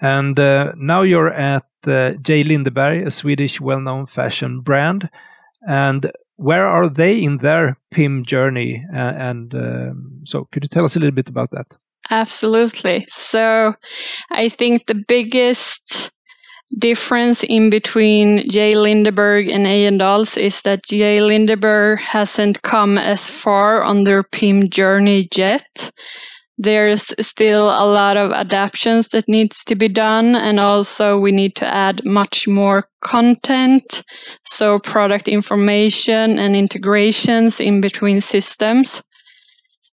And 0.00 0.38
uh, 0.38 0.72
now 0.76 1.02
you're 1.02 1.32
at 1.32 1.66
uh, 1.86 2.12
J. 2.22 2.44
Lindeberg, 2.44 3.06
a 3.06 3.10
Swedish 3.10 3.60
well 3.60 3.80
known 3.80 4.06
fashion 4.06 4.60
brand. 4.60 5.08
And 5.66 6.10
where 6.36 6.66
are 6.66 6.88
they 6.88 7.22
in 7.22 7.38
their 7.38 7.76
PIM 7.90 8.24
journey? 8.24 8.84
and 8.92 9.54
um, 9.54 10.20
so, 10.24 10.48
could 10.50 10.64
you 10.64 10.68
tell 10.68 10.84
us 10.84 10.96
a 10.96 11.00
little 11.00 11.14
bit 11.14 11.28
about 11.28 11.50
that? 11.50 11.66
Absolutely. 12.10 13.04
So, 13.08 13.74
I 14.30 14.48
think 14.48 14.86
the 14.86 15.04
biggest 15.08 16.12
difference 16.78 17.44
in 17.44 17.70
between 17.70 18.48
J. 18.50 18.74
Lindeberg 18.74 19.48
and 19.48 19.66
Ejendals 19.66 20.36
is 20.36 20.62
that 20.62 20.84
J. 20.84 21.20
Lindeberg 21.20 22.00
hasn't 22.00 22.62
come 22.62 22.98
as 22.98 23.28
far 23.28 23.84
on 23.84 24.04
their 24.04 24.22
PIM 24.22 24.68
journey 24.68 25.26
yet. 25.34 25.90
There's 26.60 27.14
still 27.24 27.66
a 27.66 27.86
lot 27.86 28.16
of 28.16 28.32
adaptations 28.32 29.08
that 29.08 29.28
needs 29.28 29.62
to 29.64 29.76
be 29.76 29.88
done, 29.88 30.34
and 30.34 30.58
also 30.58 31.18
we 31.18 31.30
need 31.30 31.54
to 31.56 31.66
add 31.66 32.02
much 32.04 32.48
more 32.48 32.88
content, 33.00 34.02
so 34.44 34.80
product 34.80 35.28
information 35.28 36.38
and 36.38 36.56
integrations 36.56 37.60
in 37.60 37.80
between 37.80 38.20
systems. 38.20 39.02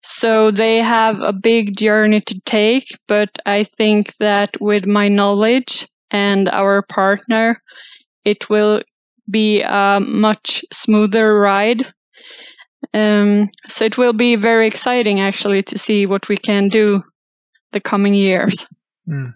So 0.02 0.50
they 0.50 0.78
have 0.78 1.20
a 1.20 1.34
big 1.34 1.76
journey 1.76 2.20
to 2.20 2.40
take, 2.46 2.88
but 3.08 3.28
I 3.44 3.64
think 3.64 4.16
that 4.16 4.58
with 4.60 4.86
my 4.86 5.08
knowledge 5.08 5.86
and 6.14 6.48
our 6.50 6.80
partner, 6.82 7.60
it 8.24 8.48
will 8.48 8.82
be 9.28 9.62
a 9.62 9.98
much 10.00 10.64
smoother 10.72 11.38
ride. 11.38 11.92
Um, 12.94 13.48
so 13.66 13.84
it 13.84 13.98
will 13.98 14.12
be 14.12 14.36
very 14.36 14.66
exciting 14.66 15.20
actually 15.20 15.62
to 15.62 15.76
see 15.76 16.06
what 16.06 16.28
we 16.28 16.36
can 16.36 16.68
do 16.68 16.98
the 17.72 17.80
coming 17.80 18.14
years. 18.14 18.66
Mm. 19.08 19.34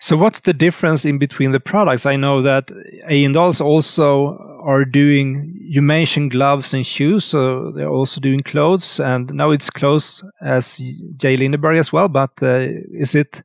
So 0.00 0.16
what's 0.16 0.40
the 0.40 0.52
difference 0.52 1.04
in 1.04 1.18
between 1.18 1.52
the 1.52 1.60
products? 1.60 2.06
I 2.06 2.16
know 2.16 2.42
that 2.42 2.68
Ejendals 3.08 3.60
also 3.60 4.38
are 4.62 4.84
doing, 4.84 5.56
you 5.60 5.82
mentioned 5.82 6.30
gloves 6.30 6.74
and 6.74 6.86
shoes, 6.86 7.24
so 7.24 7.72
they're 7.72 7.88
also 7.88 8.20
doing 8.20 8.40
clothes, 8.40 9.00
and 9.00 9.32
now 9.32 9.50
it's 9.50 9.70
clothes 9.70 10.22
as 10.42 10.80
J. 11.16 11.36
Lindeberg 11.36 11.78
as 11.78 11.92
well, 11.92 12.08
but 12.08 12.30
uh, 12.42 12.66
is 12.92 13.14
it 13.14 13.42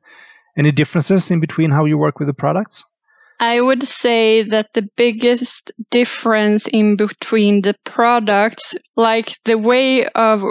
any 0.56 0.72
differences 0.72 1.30
in 1.30 1.40
between 1.40 1.70
how 1.70 1.84
you 1.84 1.98
work 1.98 2.18
with 2.18 2.28
the 2.28 2.34
products? 2.34 2.84
I 3.38 3.60
would 3.60 3.82
say 3.82 4.42
that 4.42 4.72
the 4.72 4.88
biggest 4.96 5.70
difference 5.90 6.66
in 6.68 6.96
between 6.96 7.62
the 7.62 7.74
products, 7.84 8.74
like 8.96 9.36
the 9.44 9.58
way 9.58 10.06
of 10.06 10.42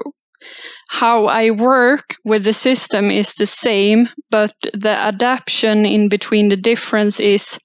how 0.89 1.25
I 1.25 1.49
work 1.49 2.15
with 2.23 2.43
the 2.43 2.53
system 2.53 3.09
is 3.09 3.33
the 3.33 3.47
same, 3.47 4.07
but 4.29 4.53
the 4.73 4.89
adaptation 4.89 5.85
in 5.85 6.09
between 6.09 6.49
the 6.49 6.57
difference 6.57 7.19
is 7.19 7.57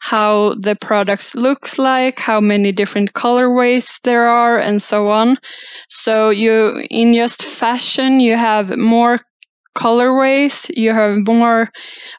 how 0.00 0.54
the 0.60 0.76
products 0.76 1.34
looks 1.34 1.78
like, 1.78 2.18
how 2.18 2.40
many 2.40 2.70
different 2.70 3.14
colorways 3.14 4.00
there 4.02 4.28
are, 4.28 4.58
and 4.58 4.80
so 4.80 5.08
on. 5.08 5.36
So 5.88 6.30
you, 6.30 6.86
in 6.90 7.14
just 7.14 7.42
fashion, 7.42 8.20
you 8.20 8.36
have 8.36 8.78
more 8.78 9.18
colorways, 9.78 10.70
you 10.76 10.92
have 10.92 11.26
more 11.26 11.70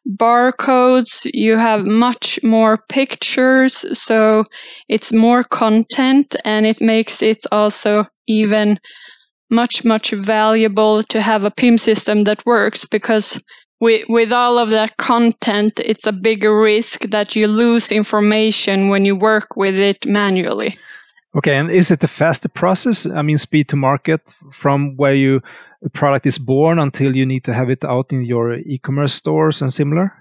barcodes, 0.07 1.29
you 1.33 1.57
have 1.57 1.85
much 1.85 2.39
more 2.41 2.77
pictures, 2.87 3.85
so 3.97 4.43
it's 4.87 5.13
more 5.13 5.43
content 5.43 6.35
and 6.45 6.65
it 6.65 6.79
makes 6.79 7.21
it 7.21 7.43
also 7.51 8.05
even 8.27 8.79
much, 9.49 9.83
much 9.83 10.11
valuable 10.11 11.03
to 11.03 11.21
have 11.21 11.43
a 11.43 11.51
PIM 11.51 11.77
system 11.77 12.23
that 12.23 12.45
works 12.45 12.85
because 12.85 13.43
with, 13.81 14.05
with 14.07 14.31
all 14.31 14.57
of 14.57 14.69
that 14.69 14.95
content, 14.97 15.79
it's 15.83 16.07
a 16.07 16.11
bigger 16.11 16.61
risk 16.61 17.01
that 17.09 17.35
you 17.35 17.47
lose 17.47 17.91
information 17.91 18.89
when 18.89 19.05
you 19.05 19.15
work 19.15 19.55
with 19.55 19.75
it 19.75 20.09
manually. 20.09 20.77
Okay, 21.35 21.55
and 21.55 21.69
is 21.69 21.91
it 21.91 22.03
a 22.03 22.07
faster 22.07 22.49
process? 22.49 23.05
I 23.05 23.21
mean, 23.21 23.37
speed 23.37 23.69
to 23.69 23.75
market 23.75 24.21
from 24.51 24.95
where 24.97 25.13
you 25.13 25.41
a 25.83 25.89
product 25.89 26.25
is 26.25 26.37
born 26.37 26.79
until 26.79 27.15
you 27.15 27.25
need 27.25 27.43
to 27.45 27.53
have 27.53 27.69
it 27.69 27.83
out 27.83 28.11
in 28.11 28.23
your 28.23 28.55
e-commerce 28.55 29.13
stores 29.13 29.61
and 29.61 29.71
similar? 29.71 30.13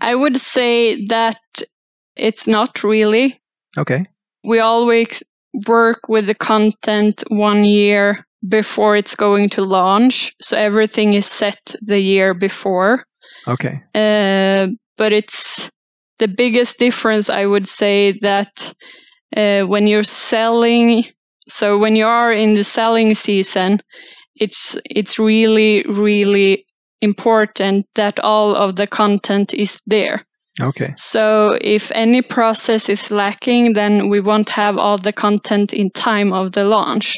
I 0.00 0.14
would 0.14 0.36
say 0.36 1.06
that 1.06 1.40
it's 2.16 2.46
not 2.46 2.82
really. 2.84 3.38
Okay. 3.76 4.06
We 4.44 4.58
always 4.58 5.22
work 5.66 6.08
with 6.08 6.26
the 6.26 6.34
content 6.34 7.24
one 7.28 7.64
year 7.64 8.24
before 8.48 8.96
it's 8.96 9.14
going 9.14 9.48
to 9.50 9.64
launch. 9.64 10.34
So 10.40 10.56
everything 10.56 11.14
is 11.14 11.26
set 11.26 11.74
the 11.82 12.00
year 12.00 12.34
before. 12.34 13.04
Okay. 13.46 13.82
Uh, 13.94 14.68
but 14.96 15.12
it's 15.12 15.70
the 16.18 16.28
biggest 16.28 16.78
difference, 16.78 17.28
I 17.28 17.46
would 17.46 17.66
say, 17.66 18.18
that 18.20 18.72
uh, 19.36 19.62
when 19.62 19.86
you're 19.86 20.02
selling, 20.02 21.04
so 21.48 21.78
when 21.78 21.96
you 21.96 22.06
are 22.06 22.32
in 22.32 22.54
the 22.54 22.64
selling 22.64 23.14
season, 23.14 23.80
it's 24.40 24.76
it's 24.84 25.18
really 25.18 25.84
really 25.88 26.64
important 27.00 27.86
that 27.94 28.18
all 28.20 28.56
of 28.56 28.76
the 28.76 28.86
content 28.86 29.54
is 29.54 29.80
there. 29.86 30.16
Okay. 30.60 30.92
So 30.96 31.56
if 31.60 31.90
any 31.94 32.22
process 32.22 32.88
is 32.88 33.10
lacking, 33.10 33.72
then 33.72 34.08
we 34.08 34.20
won't 34.20 34.50
have 34.50 34.76
all 34.76 34.98
the 34.98 35.12
content 35.12 35.72
in 35.72 35.90
time 35.90 36.32
of 36.32 36.52
the 36.52 36.64
launch. 36.64 37.16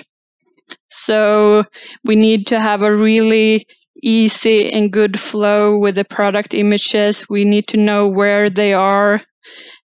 So 0.91 1.63
we 2.05 2.15
need 2.15 2.47
to 2.49 2.61
have 2.61 2.83
a 2.83 2.95
really 2.95 3.65
easy 4.03 4.73
and 4.73 4.93
good 4.93 5.19
flow 5.19 5.79
with 5.79 5.97
the 5.97 6.05
product 6.05 6.55
images. 6.55 7.27
We 7.29 7.45
need 7.45 7.67
to 7.69 7.81
know 7.81 8.09
where 8.09 8.49
they 8.49 8.75
are 8.75 9.19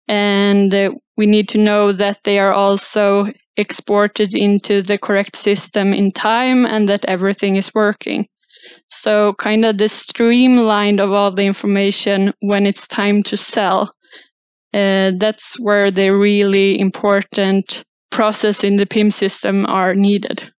and 0.08 0.72
we 1.18 1.26
need 1.26 1.50
to 1.50 1.58
know 1.58 1.92
that 1.92 2.24
they 2.24 2.40
are 2.40 2.54
also 2.54 3.28
exported 3.58 4.36
into 4.36 4.82
the 4.82 4.98
correct 4.98 5.36
system 5.36 5.94
in 5.94 6.12
time 6.12 6.66
and 6.66 6.88
that 6.88 7.06
everything 7.06 7.56
is 7.56 7.74
working. 7.74 8.28
So, 8.90 9.34
kind 9.34 9.66
of 9.66 9.78
the 9.78 9.90
streamlined 9.90 11.00
of 11.00 11.12
all 11.12 11.32
the 11.32 11.44
information 11.44 12.34
when 12.42 12.66
it's 12.66 12.88
time 12.88 13.24
to 13.24 13.38
sell. 13.38 13.92
Uh, 14.74 15.12
that's 15.18 15.58
where 15.60 15.90
the 15.90 16.10
really 16.10 16.80
important 16.80 17.84
process 18.12 18.64
in 18.64 18.76
the 18.76 18.86
PIM 18.86 19.10
system 19.10 19.66
are 19.66 19.96
needed. 19.96 20.50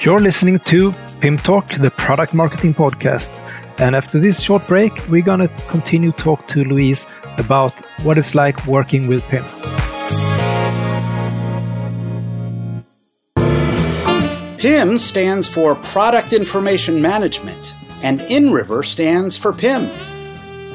You're 0.00 0.20
listening 0.20 0.58
to 0.60 0.92
PIM 1.20 1.38
Talk, 1.38 1.68
the 1.74 1.90
product 1.90 2.34
marketing 2.34 2.74
podcast. 2.74 3.30
And 3.82 3.96
after 3.96 4.20
this 4.20 4.40
short 4.40 4.64
break, 4.68 4.92
we're 5.08 5.24
going 5.24 5.40
to 5.40 5.48
continue 5.66 6.12
talk 6.12 6.46
to 6.46 6.62
Louise 6.62 7.08
about 7.36 7.72
what 8.04 8.16
it's 8.16 8.32
like 8.32 8.64
working 8.64 9.08
with 9.08 9.24
PIM. 9.24 9.44
PIM 14.56 14.98
stands 14.98 15.48
for 15.48 15.74
Product 15.74 16.32
Information 16.32 17.02
Management, 17.02 17.74
and 18.04 18.20
InRiver 18.20 18.84
stands 18.84 19.36
for 19.36 19.52
PIM. 19.52 19.88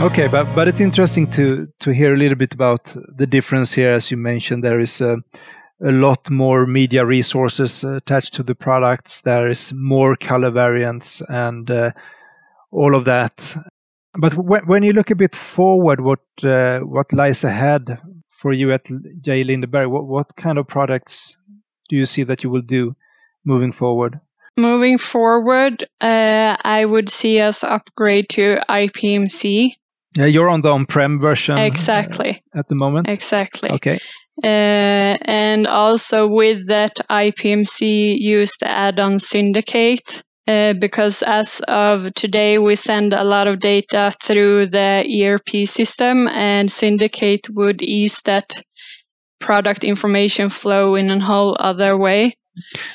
Okay, 0.02 0.26
but 0.26 0.52
but 0.54 0.66
it's 0.66 0.81
interesting 0.81 1.31
to 1.31 1.69
to 1.78 1.92
hear 1.92 2.12
a 2.12 2.16
little 2.16 2.37
bit 2.37 2.54
about 2.54 2.97
the 3.16 3.26
difference 3.26 3.73
here. 3.73 3.95
As 3.95 4.11
you 4.11 4.16
mentioned, 4.16 4.64
there 4.64 4.81
is 4.81 5.00
a, 5.00 5.19
a 5.81 5.92
lot 5.92 6.28
more 6.28 6.66
media 6.66 7.07
resources 7.07 7.85
attached 7.85 8.35
to 8.35 8.42
the 8.42 8.57
products. 8.57 9.21
There 9.21 9.49
is 9.49 9.73
more 9.73 10.16
color 10.16 10.50
variants 10.50 11.23
and 11.28 11.71
uh, 11.71 11.92
all 12.73 12.97
of 12.97 13.04
that. 13.04 13.57
But 14.14 14.35
when, 14.35 14.66
when 14.66 14.83
you 14.83 14.92
look 14.92 15.11
a 15.11 15.14
bit 15.14 15.37
forward, 15.37 16.00
what 16.00 16.21
uh, 16.42 16.81
what 16.81 17.12
lies 17.12 17.45
ahead 17.45 18.00
for 18.28 18.52
you 18.52 18.73
at 18.73 18.88
J. 19.21 19.45
Lindeberg? 19.45 19.88
What 19.88 20.07
what 20.07 20.35
kind 20.37 20.59
of 20.59 20.66
products 20.66 21.37
do 21.88 21.95
you 21.95 22.07
see 22.07 22.25
that 22.25 22.42
you 22.42 22.50
will 22.50 22.66
do 22.66 22.97
moving 23.45 23.71
forward? 23.73 24.21
Moving 24.57 24.99
forward, 24.99 25.85
uh, 26.01 26.57
I 26.63 26.85
would 26.85 27.09
see 27.09 27.41
us 27.41 27.65
upgrade 27.65 28.29
to 28.31 28.61
IPMC. 28.69 29.73
Yeah, 30.15 30.27
you're 30.27 30.51
on 30.51 30.61
the 30.61 30.71
on-prem 30.71 31.21
version 31.21 31.57
uh, 31.57 31.63
Exactly. 31.63 32.43
at 32.55 32.69
the 32.69 32.75
moment. 32.75 33.09
Exactly. 33.09 33.71
Okay. 33.71 33.99
Uh, 34.45 35.17
and 35.23 35.67
also 35.67 36.29
with 36.29 36.67
that, 36.67 36.97
IPMC 37.11 38.19
use 38.19 38.53
the 38.61 38.69
add-on 38.69 39.19
Syndicate 39.19 40.23
uh, 40.49 40.75
because 40.75 41.23
as 41.23 41.63
of 41.69 42.13
today, 42.15 42.59
we 42.59 42.75
send 42.75 43.13
a 43.13 43.23
lot 43.23 43.47
of 43.47 43.61
data 43.61 44.13
through 44.23 44.67
the 44.67 45.05
ERP 45.07 45.67
system, 45.69 46.27
and 46.29 46.71
Syndicate 46.71 47.49
would 47.51 47.81
ease 47.81 48.21
that 48.25 48.61
product 49.39 49.85
information 49.85 50.49
flow 50.49 50.95
in 50.95 51.11
a 51.11 51.21
whole 51.21 51.57
other 51.59 51.97
way. 51.97 52.35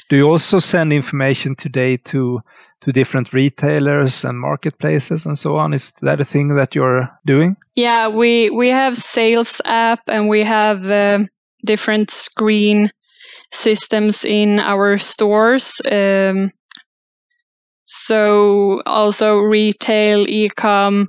Do 0.10 0.16
you 0.16 0.30
also 0.30 0.60
send 0.60 0.94
information 0.94 1.56
today 1.56 1.98
to 1.98 2.42
to 2.82 2.92
different 2.92 3.34
retailers 3.34 4.24
and 4.24 4.40
marketplaces 4.40 5.26
and 5.26 5.38
so 5.38 5.58
on? 5.58 5.74
Is 5.74 5.92
that 6.02 6.22
a 6.22 6.26
thing 6.26 6.56
that 6.56 6.76
you're 6.76 7.10
doing? 7.26 7.56
Yeah, 7.76 8.08
we 8.10 8.50
we 8.50 8.70
have 8.70 8.98
sales 8.98 9.62
app 9.66 10.02
and 10.08 10.30
we 10.30 10.44
have 10.44 10.88
uh, 10.90 11.20
different 11.66 12.12
screen 12.12 12.92
systems 13.52 14.24
in 14.26 14.60
our 14.60 14.98
stores. 14.98 15.82
Um, 15.90 16.52
so 17.86 18.80
also 18.86 19.40
retail, 19.40 20.26
ecom, 20.26 21.08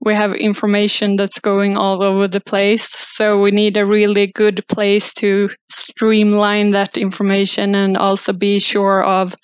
we 0.00 0.14
have 0.14 0.32
information 0.32 1.16
that's 1.16 1.38
going 1.38 1.76
all 1.76 2.02
over 2.02 2.26
the 2.26 2.40
place. 2.40 2.88
So 2.88 3.40
we 3.40 3.50
need 3.50 3.76
a 3.76 3.84
really 3.84 4.28
good 4.28 4.66
place 4.68 5.12
to 5.14 5.48
streamline 5.68 6.70
that 6.70 6.96
information 6.96 7.74
and 7.74 7.96
also 7.96 8.32
be 8.32 8.58
sure 8.58 9.02
of 9.04 9.34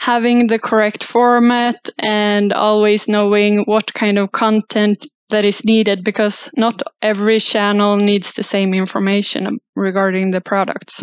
having 0.00 0.48
the 0.48 0.58
correct 0.58 1.04
format 1.04 1.88
and 1.98 2.52
always 2.52 3.08
knowing 3.08 3.62
what 3.66 3.94
kind 3.94 4.18
of 4.18 4.32
content 4.32 5.06
that 5.30 5.44
is 5.44 5.64
needed 5.64 6.04
because 6.04 6.50
not 6.56 6.82
every 7.00 7.38
channel 7.38 7.96
needs 7.96 8.34
the 8.34 8.42
same 8.42 8.74
information 8.74 9.58
regarding 9.76 10.30
the 10.30 10.40
products. 10.40 11.02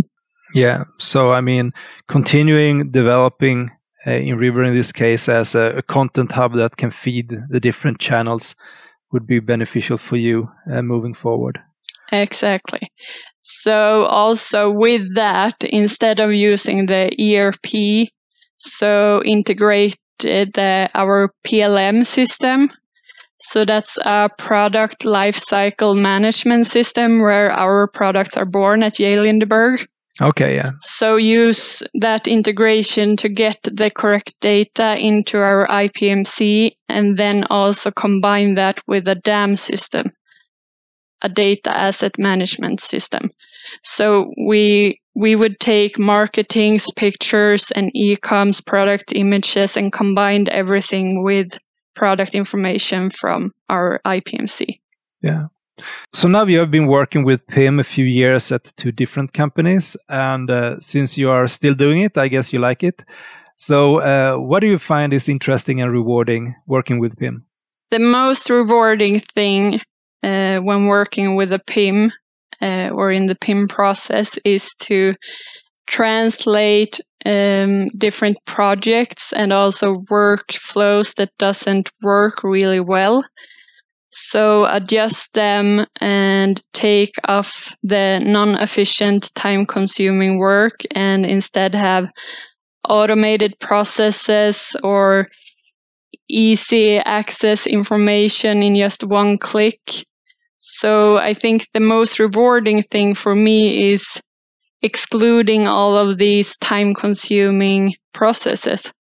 Yeah. 0.54 0.84
So 0.98 1.32
I 1.32 1.42
mean, 1.42 1.72
continuing 2.08 2.92
developing 2.92 3.72
uh, 4.06 4.12
InRiver 4.12 4.68
in 4.68 4.76
this 4.76 4.92
case 4.92 5.30
as 5.30 5.56
a, 5.56 5.78
a, 5.78 5.82
content 5.82 6.32
hub 6.32 6.56
that 6.56 6.78
can 6.78 6.90
feed 6.90 7.36
the 7.50 7.60
different 7.60 8.00
channels 8.00 8.56
would 9.12 9.26
be 9.26 9.40
beneficial 9.40 9.98
for 9.98 10.18
you 10.18 10.50
uh, 10.72 10.82
moving 10.82 11.14
forward. 11.14 11.60
Exactly. 12.12 12.82
So 13.42 14.04
also 14.04 14.72
with 14.72 15.16
that, 15.16 15.64
instead 15.64 16.20
of 16.20 16.34
using 16.34 16.86
the 16.86 17.10
ERP, 17.20 18.10
so 18.58 19.22
integrate 19.26 19.98
the, 20.20 20.90
our 20.94 21.34
PLM 21.46 22.06
system. 22.06 22.72
So 23.42 23.64
that's 23.64 23.98
a 24.00 24.30
product 24.38 25.04
lifecycle 25.04 25.96
management 25.96 26.66
system 26.66 27.22
where 27.22 27.52
our 27.52 27.88
products 27.88 28.36
are 28.36 28.46
born 28.46 28.84
at 28.84 28.96
J. 28.96 29.18
Lindeberg. 29.18 29.88
Okay, 30.22 30.56
yeah. 30.56 30.72
So 30.82 31.16
use 31.16 31.82
that 31.96 32.28
integration 32.28 33.16
to 33.18 33.30
get 33.30 33.58
the 33.64 33.90
correct 33.90 34.34
data 34.42 34.98
into 34.98 35.38
our 35.38 35.66
IPMC 35.68 36.76
and 36.90 37.18
then 37.18 37.46
also 37.50 37.92
combine 37.92 38.56
that 38.56 38.80
with 38.88 39.08
a 39.08 39.16
DAM 39.16 39.56
system, 39.56 40.12
a 41.22 41.30
data 41.30 41.76
asset 41.76 42.12
management 42.18 42.82
system. 42.82 43.30
So 43.84 44.32
we 44.48 44.96
we 45.16 45.36
would 45.36 45.60
take 45.60 46.00
marketing's 46.00 46.86
pictures 46.96 47.72
and 47.72 47.92
e-com's 47.94 48.62
product 48.62 49.14
images 49.16 49.78
and 49.78 49.92
combined 49.92 50.50
everything 50.50 51.24
with 51.24 51.58
product 51.96 52.36
information 52.36 53.10
from 53.10 53.52
our 53.70 54.00
IPMC. 54.06 54.80
Yeah. 55.22 55.48
So 56.14 56.28
now 56.28 56.46
you 56.46 56.60
have 56.60 56.72
been 56.72 56.88
working 56.88 57.24
with 57.24 57.46
PIM 57.48 57.80
a 57.80 57.84
few 57.84 58.06
years 58.06 58.52
at 58.52 58.72
two 58.78 58.92
different 58.92 59.34
companies, 59.34 59.98
and 60.10 60.50
uh, 60.50 60.80
since 60.80 61.18
you 61.18 61.30
are 61.30 61.48
still 61.48 61.74
doing 61.74 62.02
it, 62.02 62.18
I 62.18 62.28
guess 62.28 62.52
you 62.54 62.60
like 62.60 62.84
it. 62.84 63.04
So, 63.58 64.00
uh, 64.00 64.38
what 64.38 64.62
do 64.62 64.68
you 64.68 64.80
find 64.80 65.14
is 65.14 65.28
interesting 65.28 65.82
and 65.82 65.92
rewarding 65.92 66.56
working 66.66 67.00
with 67.00 67.18
PIM? 67.18 67.46
The 67.92 68.00
most 68.00 68.50
rewarding 68.50 69.20
thing 69.20 69.82
uh, 70.24 70.60
when 70.60 70.86
working 70.86 71.36
with 71.36 71.54
a 71.54 71.60
PIM 71.60 72.12
uh, 72.62 72.90
or 72.94 73.10
in 73.10 73.26
the 73.26 73.36
PIM 73.36 73.68
process 73.68 74.38
is 74.46 74.74
to 74.82 75.12
translate 75.88 77.00
um, 77.26 77.86
different 77.98 78.38
projects 78.46 79.34
and 79.34 79.52
also 79.52 79.98
workflows 80.10 81.16
that 81.16 81.32
doesn't 81.38 81.92
work 82.02 82.44
really 82.44 82.80
well 82.80 83.24
so 84.10 84.66
adjust 84.66 85.34
them 85.36 85.86
and 86.02 86.62
take 86.74 87.12
off 87.26 87.76
the 87.84 88.20
non-efficient 88.26 89.34
time 89.36 89.66
consuming 89.66 90.40
work 90.40 90.82
and 90.92 91.26
instead 91.26 91.76
have 91.76 92.10
automated 92.88 93.60
processes 93.60 94.76
or 94.84 95.26
easy 96.28 96.98
access 96.98 97.68
information 97.68 98.64
in 98.64 98.76
just 98.76 99.04
one 99.04 99.38
click. 99.38 99.80
So 100.58 101.18
I 101.18 101.34
think 101.34 101.68
the 101.74 101.80
most 101.80 102.20
rewarding 102.20 102.82
thing 102.82 103.14
for 103.14 103.36
me 103.36 103.92
is 103.92 104.20
excluding 104.82 105.68
all 105.68 105.96
of 105.98 106.18
these 106.18 106.58
time 106.58 106.96
consuming 106.96 107.94
processes. 108.14 108.92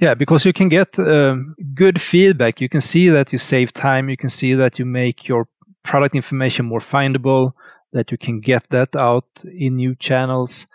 Yeah, 0.00 0.14
because 0.14 0.44
you 0.44 0.52
can 0.52 0.68
get 0.68 0.98
uh, 0.98 1.36
good 1.74 2.00
feedback. 2.00 2.60
You 2.60 2.68
can 2.68 2.80
see 2.80 3.08
that 3.08 3.32
you 3.32 3.38
save 3.38 3.72
time. 3.72 4.08
You 4.08 4.16
can 4.16 4.28
see 4.28 4.54
that 4.54 4.78
you 4.78 4.84
make 4.84 5.28
your 5.28 5.48
product 5.82 6.14
information 6.14 6.66
more 6.66 6.80
findable, 6.80 7.52
that 7.92 8.10
you 8.10 8.18
can 8.18 8.40
get 8.40 8.68
that 8.70 8.96
out 8.96 9.28
in 9.44 9.76
new 9.76 9.94
channels 9.94 10.66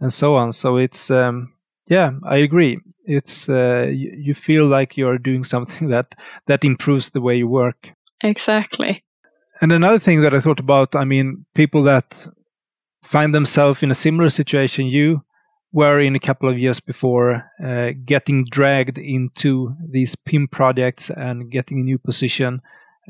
and 0.00 0.12
so 0.12 0.36
on. 0.36 0.52
So 0.52 0.76
it's, 0.76 1.10
um, 1.10 1.52
yeah, 1.88 2.12
I 2.24 2.38
agree. 2.38 2.78
It's, 3.04 3.48
uh, 3.48 3.86
you, 3.88 4.12
you 4.16 4.34
feel 4.34 4.66
like 4.66 4.96
you're 4.96 5.18
doing 5.18 5.44
something 5.44 5.88
that, 5.94 6.14
that 6.46 6.64
improves 6.64 7.10
the 7.10 7.20
way 7.20 7.36
you 7.36 7.48
work. 7.48 7.90
Exactly. 8.22 9.02
And 9.62 9.72
another 9.72 9.98
thing 9.98 10.20
that 10.22 10.34
I 10.34 10.40
thought 10.40 10.60
about, 10.60 10.94
I 10.94 11.04
mean, 11.04 11.46
people 11.54 11.82
that 11.84 12.26
find 13.02 13.34
themselves 13.34 13.82
in 13.82 13.90
a 13.90 13.94
similar 13.94 14.28
situation 14.28 14.86
you 14.86 15.22
were 15.76 16.00
in 16.00 16.16
a 16.16 16.18
couple 16.18 16.48
of 16.48 16.58
years 16.58 16.80
before 16.80 17.44
uh, 17.62 17.90
getting 18.06 18.46
dragged 18.50 18.96
into 18.96 19.74
these 19.86 20.16
PIM 20.16 20.48
projects 20.48 21.10
and 21.10 21.50
getting 21.50 21.80
a 21.80 21.82
new 21.82 21.98
position 21.98 22.62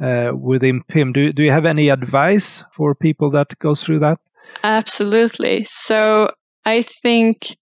uh, 0.02 0.32
within 0.36 0.82
PIM. 0.82 1.12
Do, 1.12 1.32
do 1.32 1.44
you 1.44 1.52
have 1.52 1.64
any 1.64 1.90
advice 1.90 2.64
for 2.72 2.92
people 2.96 3.30
that 3.30 3.56
goes 3.60 3.84
through 3.84 4.00
that? 4.00 4.18
Absolutely. 4.64 5.62
So 5.62 6.28
I 6.64 6.82
think 6.82 7.56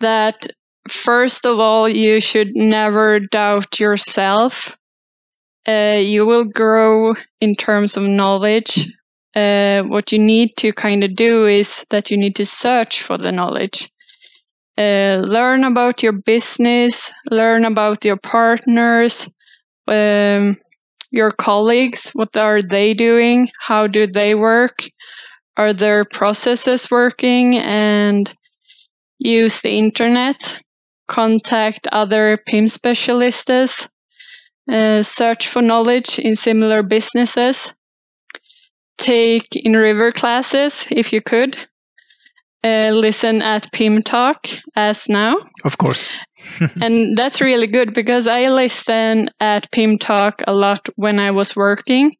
that 0.00 0.46
first 0.88 1.44
of 1.44 1.58
all, 1.58 1.86
you 1.86 2.18
should 2.22 2.56
never 2.56 3.20
doubt 3.20 3.78
yourself. 3.78 4.78
Uh, 5.66 5.98
you 6.00 6.24
will 6.24 6.46
grow 6.46 7.12
in 7.42 7.54
terms 7.54 7.98
of 7.98 8.04
knowledge. 8.04 8.90
Uh, 9.36 9.82
what 9.82 10.12
you 10.12 10.18
need 10.18 10.48
to 10.56 10.72
kind 10.72 11.04
of 11.04 11.14
do 11.14 11.44
is 11.44 11.84
that 11.90 12.10
you 12.10 12.16
need 12.16 12.36
to 12.36 12.46
search 12.46 13.02
for 13.02 13.18
the 13.18 13.30
knowledge. 13.30 13.90
Uh, 14.78 15.20
learn 15.24 15.64
about 15.64 16.04
your 16.04 16.12
business, 16.12 17.10
learn 17.32 17.64
about 17.64 18.04
your 18.04 18.16
partners, 18.16 19.28
um, 19.88 20.54
your 21.10 21.32
colleagues. 21.32 22.10
What 22.14 22.36
are 22.36 22.62
they 22.62 22.94
doing? 22.94 23.48
How 23.58 23.88
do 23.88 24.06
they 24.06 24.36
work? 24.36 24.84
Are 25.56 25.72
their 25.72 26.04
processes 26.04 26.92
working? 26.92 27.58
And 27.58 28.32
use 29.18 29.62
the 29.62 29.76
internet, 29.76 30.62
contact 31.08 31.88
other 31.90 32.36
PIM 32.46 32.68
specialists, 32.68 33.88
uh, 34.70 35.02
search 35.02 35.48
for 35.48 35.60
knowledge 35.60 36.20
in 36.20 36.36
similar 36.36 36.84
businesses, 36.84 37.74
take 38.96 39.48
InRiver 39.66 40.14
classes 40.14 40.86
if 40.92 41.12
you 41.12 41.20
could, 41.20 41.66
uh, 42.64 42.90
listen 42.92 43.42
at 43.42 43.70
PIM 43.72 44.02
Talk 44.02 44.46
as 44.74 45.08
now. 45.08 45.36
Of 45.64 45.78
course. 45.78 46.08
and 46.80 47.16
that's 47.16 47.40
really 47.40 47.66
good 47.66 47.94
because 47.94 48.26
I 48.26 48.48
listen 48.48 49.30
at 49.40 49.70
PIM 49.70 49.98
Talk 49.98 50.42
a 50.46 50.52
lot 50.52 50.88
when 50.96 51.18
I 51.18 51.30
was 51.30 51.54
working. 51.54 52.16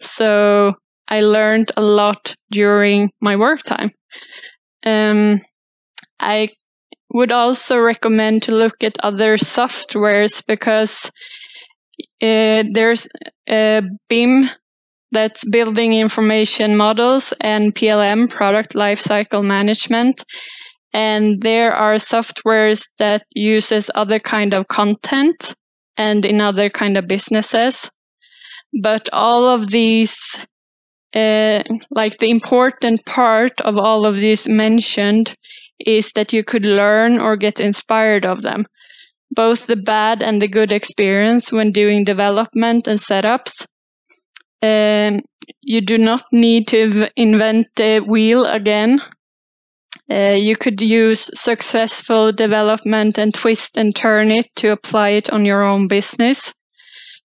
So 0.00 0.72
I 1.08 1.20
learned 1.20 1.72
a 1.76 1.82
lot 1.82 2.34
during 2.50 3.10
my 3.20 3.36
work 3.36 3.62
time. 3.62 3.90
Um, 4.84 5.40
I 6.20 6.50
would 7.10 7.32
also 7.32 7.78
recommend 7.78 8.42
to 8.42 8.54
look 8.54 8.82
at 8.82 8.98
other 9.02 9.36
softwares 9.36 10.44
because 10.46 11.10
uh, 12.22 12.64
there's 12.72 13.08
a 13.48 13.82
BIM 14.08 14.48
that's 15.12 15.44
building 15.44 15.94
information 15.94 16.76
models 16.76 17.32
and 17.40 17.74
PLM 17.74 18.30
product 18.30 18.74
lifecycle 18.74 19.44
management. 19.44 20.22
And 20.92 21.40
there 21.42 21.72
are 21.72 21.94
softwares 21.94 22.88
that 22.98 23.22
uses 23.34 23.90
other 23.94 24.18
kind 24.18 24.54
of 24.54 24.68
content 24.68 25.54
and 25.96 26.24
in 26.24 26.40
other 26.40 26.70
kind 26.70 26.96
of 26.96 27.06
businesses. 27.06 27.90
But 28.82 29.08
all 29.12 29.46
of 29.46 29.70
these 29.70 30.46
uh, 31.14 31.62
like 31.90 32.18
the 32.18 32.30
important 32.30 33.04
part 33.06 33.60
of 33.62 33.78
all 33.78 34.04
of 34.04 34.16
these 34.16 34.46
mentioned 34.46 35.32
is 35.78 36.12
that 36.12 36.32
you 36.32 36.44
could 36.44 36.68
learn 36.68 37.20
or 37.20 37.36
get 37.36 37.60
inspired 37.60 38.26
of 38.26 38.42
them. 38.42 38.66
Both 39.30 39.66
the 39.66 39.76
bad 39.76 40.22
and 40.22 40.40
the 40.40 40.48
good 40.48 40.72
experience 40.72 41.50
when 41.52 41.72
doing 41.72 42.04
development 42.04 42.86
and 42.86 42.98
setups 42.98 43.66
um, 44.62 45.20
you 45.62 45.80
do 45.80 45.98
not 45.98 46.22
need 46.32 46.68
to 46.68 47.08
invent 47.16 47.66
the 47.76 48.00
wheel 48.00 48.44
again 48.44 48.98
uh, 50.10 50.34
you 50.38 50.56
could 50.56 50.80
use 50.80 51.30
successful 51.38 52.32
development 52.32 53.18
and 53.18 53.34
twist 53.34 53.76
and 53.76 53.94
turn 53.94 54.30
it 54.30 54.46
to 54.56 54.72
apply 54.72 55.10
it 55.10 55.30
on 55.30 55.44
your 55.44 55.62
own 55.62 55.86
business 55.86 56.54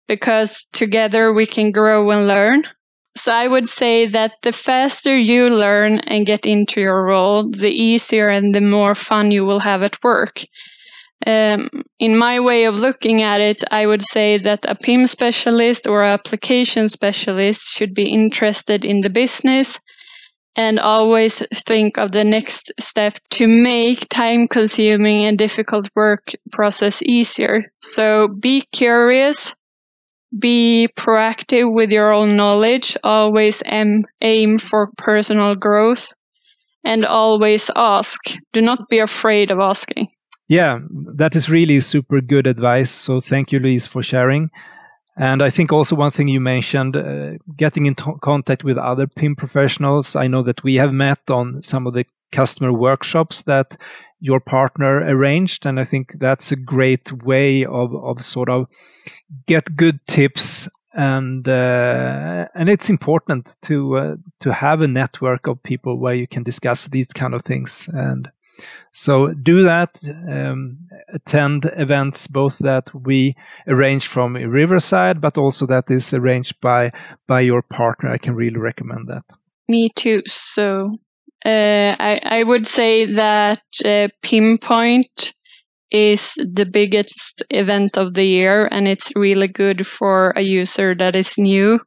because 0.08 0.68
together 0.72 1.34
we 1.34 1.46
can 1.46 1.72
grow 1.72 2.10
and 2.10 2.28
learn. 2.28 2.64
So 3.18 3.34
I 3.34 3.48
would 3.48 3.68
say 3.68 4.06
that 4.08 4.32
the 4.44 4.54
faster 4.54 5.18
you 5.18 5.46
learn 5.46 6.00
and 6.00 6.26
get 6.26 6.46
into 6.46 6.80
your 6.80 7.04
role, 7.04 7.50
the 7.50 7.70
easier 7.70 8.30
and 8.30 8.56
the 8.56 8.62
more 8.62 8.96
fun 8.96 9.32
you 9.32 9.46
will 9.46 9.60
have 9.60 9.84
at 9.84 10.02
work. 10.02 10.42
Um, 11.28 11.70
in 12.00 12.18
my 12.18 12.40
way 12.40 12.64
of 12.64 12.76
looking 12.80 13.22
at 13.22 13.42
it, 13.42 13.62
I 13.72 13.86
would 13.86 14.02
say 14.02 14.38
that 14.38 14.66
a 14.68 14.76
PIM 14.76 15.06
specialist 15.08 15.86
or 15.86 16.04
application 16.04 16.88
specialist 16.88 17.74
should 17.74 17.94
be 17.94 18.10
interested 18.10 18.86
in 18.86 19.02
the 19.02 19.10
business 19.10 19.80
and 20.56 20.80
always 20.80 21.46
think 21.54 21.98
of 21.98 22.12
the 22.12 22.24
next 22.24 22.72
step 22.80 23.18
to 23.32 23.48
make 23.48 24.10
time 24.10 24.48
consuming 24.48 25.26
and 25.26 25.38
difficult 25.38 25.90
work 25.96 26.32
process 26.52 27.02
easier. 27.04 27.62
So 27.78 28.28
be 28.28 28.64
curious, 28.72 29.56
be 30.38 30.90
proactive 30.96 31.74
with 31.74 31.92
your 31.92 32.14
own 32.14 32.36
knowledge, 32.36 32.98
always 33.04 33.64
aim, 33.66 34.06
aim 34.22 34.58
for 34.58 34.90
personal 34.98 35.56
growth, 35.56 36.12
and 36.84 37.06
always 37.06 37.70
ask. 37.76 38.20
Do 38.54 38.62
not 38.62 38.80
be 38.90 39.00
afraid 39.00 39.52
of 39.52 39.60
asking. 39.60 40.08
Yeah, 40.50 40.80
that 40.90 41.36
is 41.36 41.48
really 41.48 41.80
super 41.80 42.22
good 42.22 42.48
advice. 42.48 42.90
So 42.90 43.22
thank 43.22 43.52
you, 43.52 43.60
Louise, 43.60 43.86
for 43.86 44.02
sharing. 44.02 44.50
And 45.16 45.44
I 45.44 45.52
think 45.52 45.72
also 45.72 45.96
one 45.96 46.12
thing 46.12 46.28
you 46.28 46.40
mentioned, 46.40 46.98
uh, 46.98 47.34
getting 47.56 47.86
in 47.86 47.94
contact 47.94 48.64
with 48.64 48.78
other 48.78 49.06
PIM 49.06 49.36
professionals. 49.36 50.16
I 50.16 50.28
know 50.28 50.42
that 50.44 50.64
we 50.64 50.76
have 50.76 50.92
met 50.92 51.30
on 51.30 51.62
some 51.62 51.86
of 51.86 51.94
the 51.94 52.06
customer 52.32 52.74
workshops 52.74 53.44
that 53.44 53.78
your 54.22 54.40
partner 54.40 54.98
arranged, 55.00 55.68
and 55.68 55.80
I 55.80 55.86
think 55.86 56.16
that's 56.20 56.52
a 56.52 56.56
great 56.56 57.12
way 57.24 57.64
of 57.66 57.94
of 57.96 58.26
sort 58.26 58.50
of 58.50 58.68
get 59.46 59.76
good 59.76 60.00
tips 60.08 60.68
and 60.94 61.48
uh, 61.48 62.48
and 62.56 62.70
it's 62.70 62.90
important 62.90 63.56
to 63.64 63.98
uh, 63.98 64.16
to 64.40 64.52
have 64.54 64.82
a 64.82 64.88
network 64.88 65.48
of 65.48 65.62
people 65.64 66.00
where 66.00 66.16
you 66.16 66.28
can 66.28 66.44
discuss 66.44 66.88
these 66.88 67.08
kind 67.08 67.34
of 67.34 67.46
things 67.46 67.88
and 67.94 68.30
so 68.92 69.34
do 69.34 69.64
that. 69.64 70.00
Um, 70.30 70.78
attend 71.14 71.70
events 71.78 72.28
both 72.28 72.58
that 72.60 72.90
we 72.94 73.34
arrange 73.68 74.08
from 74.08 74.36
Riverside, 74.36 75.22
but 75.22 75.38
also 75.38 75.66
that 75.68 75.90
is 75.90 76.14
arranged 76.14 76.60
by 76.62 76.92
by 77.28 77.42
your 77.42 77.62
partner. 77.62 78.12
I 78.12 78.18
can 78.18 78.36
really 78.36 78.58
recommend 78.58 79.08
that. 79.08 79.24
Me 79.68 79.90
too. 79.96 80.22
So 80.26 80.86
uh, 81.46 81.96
I 82.00 82.20
I 82.24 82.44
would 82.44 82.66
say 82.66 83.06
that 83.06 83.62
uh, 83.86 84.08
PIMpoint 84.24 85.34
is 85.92 86.34
the 86.36 86.66
biggest 86.66 87.44
event 87.50 87.98
of 87.98 88.14
the 88.14 88.26
year, 88.26 88.68
and 88.72 88.88
it's 88.88 89.12
really 89.16 89.48
good 89.48 89.86
for 89.86 90.32
a 90.36 90.42
user 90.42 90.96
that 90.96 91.16
is 91.16 91.38
new. 91.38 91.80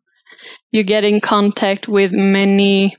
You 0.73 0.83
get 0.83 1.05
in 1.05 1.21
contact 1.21 1.89
with 1.89 2.13
many 2.13 2.97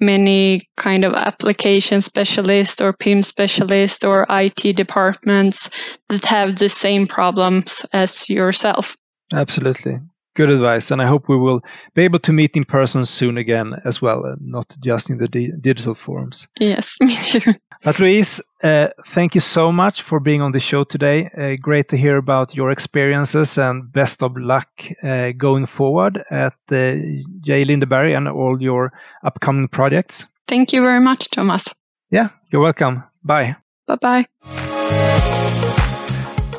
many 0.00 0.58
kind 0.76 1.04
of 1.04 1.14
application 1.14 2.00
specialists 2.00 2.80
or 2.80 2.92
PIM 2.92 3.22
specialists 3.22 4.04
or 4.04 4.26
IT 4.28 4.76
departments 4.76 5.98
that 6.08 6.24
have 6.24 6.56
the 6.56 6.68
same 6.68 7.06
problems 7.06 7.84
as 7.92 8.28
yourself. 8.28 8.94
Absolutely. 9.32 9.98
Good 10.34 10.50
advice. 10.50 10.90
And 10.90 11.00
I 11.00 11.06
hope 11.06 11.28
we 11.28 11.36
will 11.36 11.60
be 11.94 12.02
able 12.02 12.18
to 12.20 12.32
meet 12.32 12.56
in 12.56 12.64
person 12.64 13.04
soon 13.04 13.38
again 13.38 13.74
as 13.84 14.02
well, 14.02 14.26
uh, 14.26 14.34
not 14.40 14.76
just 14.80 15.10
in 15.10 15.18
the 15.18 15.28
di- 15.28 15.52
digital 15.60 15.94
forums. 15.94 16.48
Yes, 16.58 16.96
me 17.02 17.14
too. 17.16 17.52
But 17.84 18.00
Louise, 18.00 18.40
uh, 18.62 18.88
thank 19.06 19.34
you 19.34 19.40
so 19.40 19.70
much 19.70 20.02
for 20.02 20.18
being 20.20 20.42
on 20.42 20.52
the 20.52 20.60
show 20.60 20.84
today. 20.84 21.30
Uh, 21.38 21.56
great 21.60 21.88
to 21.90 21.96
hear 21.96 22.16
about 22.16 22.54
your 22.54 22.70
experiences 22.70 23.58
and 23.58 23.92
best 23.92 24.22
of 24.22 24.36
luck 24.36 24.68
uh, 25.02 25.32
going 25.36 25.66
forward 25.66 26.24
at 26.30 26.54
uh, 26.72 26.96
J. 27.40 27.64
Lindeberg 27.64 28.16
and 28.16 28.28
all 28.28 28.60
your 28.60 28.92
upcoming 29.22 29.68
projects. 29.68 30.26
Thank 30.48 30.72
you 30.72 30.82
very 30.82 31.00
much, 31.00 31.30
Thomas. 31.30 31.68
Yeah, 32.10 32.30
you're 32.50 32.62
welcome. 32.62 33.04
Bye. 33.22 33.56
Bye 33.86 34.24
bye. 34.44 35.83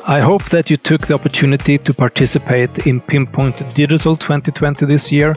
I 0.08 0.20
hope 0.20 0.50
that 0.50 0.70
you 0.70 0.76
took 0.76 1.08
the 1.08 1.14
opportunity 1.14 1.78
to 1.78 1.92
participate 1.92 2.86
in 2.86 3.00
PIMpoint 3.00 3.74
Digital 3.74 4.14
2020 4.14 4.86
this 4.86 5.10
year. 5.10 5.34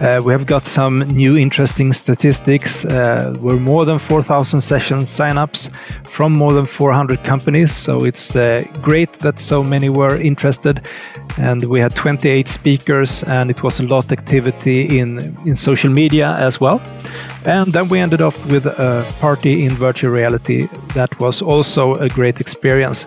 Uh, 0.00 0.22
we 0.24 0.32
have 0.32 0.46
got 0.46 0.64
some 0.64 1.00
new 1.00 1.36
interesting 1.36 1.92
statistics. 1.92 2.86
Uh, 2.86 3.36
we're 3.38 3.60
more 3.60 3.84
than 3.84 3.98
4,000 3.98 4.62
session 4.62 5.00
signups 5.00 5.70
from 6.08 6.32
more 6.32 6.54
than 6.54 6.64
400 6.64 7.22
companies. 7.24 7.72
So 7.72 8.06
it's 8.06 8.34
uh, 8.34 8.64
great 8.80 9.12
that 9.18 9.38
so 9.38 9.62
many 9.62 9.90
were 9.90 10.16
interested. 10.16 10.80
And 11.36 11.64
we 11.64 11.80
had 11.80 11.94
28 11.94 12.48
speakers, 12.48 13.22
and 13.24 13.50
it 13.50 13.62
was 13.62 13.80
a 13.80 13.82
lot 13.82 14.06
of 14.06 14.12
activity 14.12 14.98
in, 14.98 15.36
in 15.44 15.54
social 15.54 15.90
media 15.90 16.36
as 16.38 16.58
well. 16.58 16.80
And 17.44 17.70
then 17.70 17.90
we 17.90 17.98
ended 17.98 18.22
up 18.22 18.34
with 18.50 18.64
a 18.64 19.04
party 19.20 19.66
in 19.66 19.74
virtual 19.74 20.10
reality 20.10 20.68
that 20.94 21.20
was 21.20 21.42
also 21.42 21.96
a 21.96 22.08
great 22.08 22.40
experience 22.40 23.06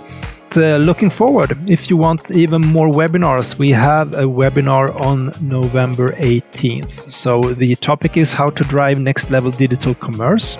uh, 0.57 0.77
looking 0.77 1.09
forward, 1.09 1.57
if 1.69 1.89
you 1.89 1.97
want 1.97 2.31
even 2.31 2.61
more 2.61 2.89
webinars, 2.89 3.57
we 3.57 3.71
have 3.71 4.13
a 4.13 4.23
webinar 4.23 4.99
on 5.01 5.33
November 5.41 6.11
18th. 6.13 7.11
So 7.11 7.41
the 7.41 7.75
topic 7.75 8.17
is 8.17 8.33
how 8.33 8.49
to 8.51 8.63
drive 8.63 8.99
next 8.99 9.31
level 9.31 9.51
digital 9.51 9.95
commerce. 9.95 10.57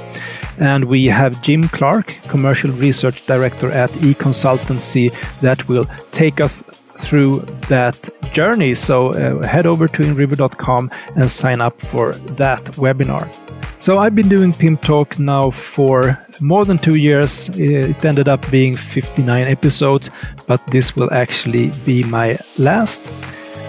And 0.60 0.86
we 0.86 1.06
have 1.06 1.42
Jim 1.42 1.68
Clark, 1.70 2.14
Commercial 2.24 2.72
Research 2.72 3.26
Director 3.26 3.72
at 3.72 3.90
eConsultancy, 3.92 5.12
that 5.40 5.68
will 5.70 5.86
take 6.12 6.42
us 6.42 6.54
through 7.00 7.40
that 7.70 8.10
journey. 8.34 8.76
So 8.76 9.14
uh, 9.14 9.48
head 9.48 9.66
over 9.66 9.88
to 9.88 10.02
inriver.com 10.02 10.92
and 11.16 11.32
sign 11.32 11.62
up 11.62 11.80
for 11.80 12.14
that 12.14 12.64
webinar. 12.76 13.49
So 13.82 13.98
I've 13.98 14.14
been 14.14 14.28
doing 14.28 14.52
PIM 14.52 14.76
Talk 14.78 15.18
now 15.20 15.52
for 15.52 16.20
more 16.42 16.66
than 16.66 16.78
two 16.78 16.96
years. 16.96 17.48
It 17.54 18.04
ended 18.04 18.28
up 18.28 18.52
being 18.52 18.76
59 18.76 19.48
episodes, 19.48 20.10
but 20.48 20.60
this 20.68 20.98
will 20.98 21.14
actually 21.14 21.72
be 21.86 22.04
my 22.04 22.38
last. 22.58 23.10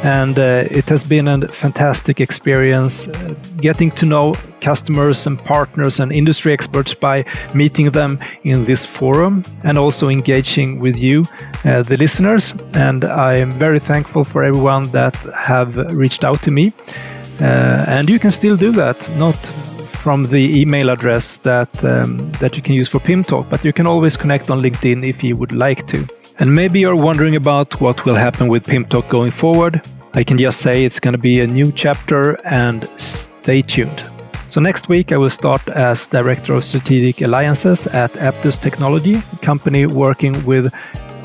And 0.05 0.37
uh, 0.37 0.64
it 0.68 0.88
has 0.88 1.05
been 1.05 1.29
a 1.29 1.46
fantastic 1.46 2.20
experience 2.20 3.07
uh, 3.07 3.35
getting 3.59 3.92
to 3.92 4.07
know 4.07 4.35
customers 4.61 5.29
and 5.29 5.38
partners 5.38 6.01
and 6.01 6.11
industry 6.11 6.53
experts 6.53 6.92
by 6.92 7.25
meeting 7.55 7.92
them 7.92 8.18
in 8.42 8.64
this 8.64 8.85
forum 8.85 9.44
and 9.62 9.79
also 9.79 10.09
engaging 10.09 10.81
with 10.81 10.99
you, 10.99 11.25
uh, 11.64 11.85
the 11.85 11.96
listeners. 11.96 12.53
And 12.75 13.05
I 13.05 13.35
am 13.35 13.53
very 13.53 13.79
thankful 13.79 14.25
for 14.25 14.42
everyone 14.42 14.90
that 14.90 15.14
have 15.37 15.77
reached 15.94 16.25
out 16.25 16.42
to 16.42 16.51
me. 16.51 16.73
Uh, 17.40 17.85
and 17.87 18.11
you 18.11 18.18
can 18.18 18.31
still 18.31 18.57
do 18.57 18.73
that, 18.73 18.96
not 19.16 19.37
from 20.00 20.26
the 20.26 20.60
email 20.60 20.88
address 20.90 21.36
that 21.38 21.72
um, 21.84 22.32
that 22.40 22.56
you 22.56 22.62
can 22.62 22.74
use 22.74 22.88
for 22.88 23.00
PIM 23.00 23.22
Talk, 23.22 23.48
but 23.50 23.64
you 23.64 23.72
can 23.72 23.86
always 23.86 24.16
connect 24.16 24.50
on 24.50 24.62
LinkedIn 24.62 25.04
if 25.04 25.22
you 25.22 25.36
would 25.36 25.52
like 25.52 25.86
to. 25.88 26.06
And 26.38 26.54
maybe 26.54 26.80
you're 26.80 26.96
wondering 26.96 27.36
about 27.36 27.80
what 27.80 28.06
will 28.06 28.16
happen 28.16 28.48
with 28.48 28.66
PIM 28.66 28.86
Talk 28.86 29.08
going 29.08 29.30
forward. 29.30 29.82
I 30.14 30.24
can 30.24 30.38
just 30.38 30.60
say 30.60 30.84
it's 30.84 31.00
going 31.00 31.12
to 31.12 31.18
be 31.18 31.40
a 31.40 31.46
new 31.46 31.70
chapter 31.72 32.40
and 32.46 32.88
stay 32.96 33.62
tuned. 33.62 34.02
So 34.48 34.60
next 34.60 34.88
week 34.88 35.12
I 35.12 35.16
will 35.16 35.30
start 35.30 35.68
as 35.68 36.08
Director 36.08 36.54
of 36.54 36.64
Strategic 36.64 37.20
Alliances 37.20 37.86
at 37.86 38.10
Apptus 38.16 38.58
Technology, 38.58 39.14
a 39.14 39.36
company 39.36 39.86
working 39.86 40.44
with 40.44 40.72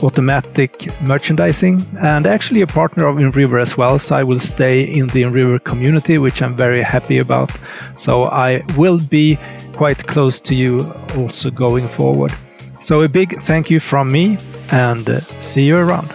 automatic 0.04 0.90
merchandising 1.02 1.86
and 2.02 2.26
actually 2.26 2.62
a 2.62 2.68
partner 2.68 3.08
of 3.08 3.18
InRiver 3.18 3.62
as 3.62 3.78
well. 3.78 4.00
So 4.00 4.16
I 4.16 4.24
will 4.24 4.40
stay 4.40 4.84
in 4.84 5.08
the 5.08 5.24
InRiver 5.24 5.64
community, 5.64 6.18
which 6.18 6.42
I'm 6.42 6.56
very 6.56 6.84
happy 6.84 7.20
about. 7.20 7.52
So 7.96 8.26
I 8.26 8.64
will 8.78 9.00
be 9.00 9.38
quite 9.74 10.06
close 10.08 10.40
to 10.42 10.56
you 10.56 10.92
also 11.16 11.52
going 11.52 11.88
forward. 11.88 12.34
So 12.80 13.02
a 13.02 13.10
big 13.10 13.40
thank 13.42 13.70
you 13.70 13.80
from 13.80 14.12
me 14.12 14.38
and 14.72 15.10
uh, 15.10 15.22
see 15.42 15.66
you 15.66 15.78
around. 15.78 16.08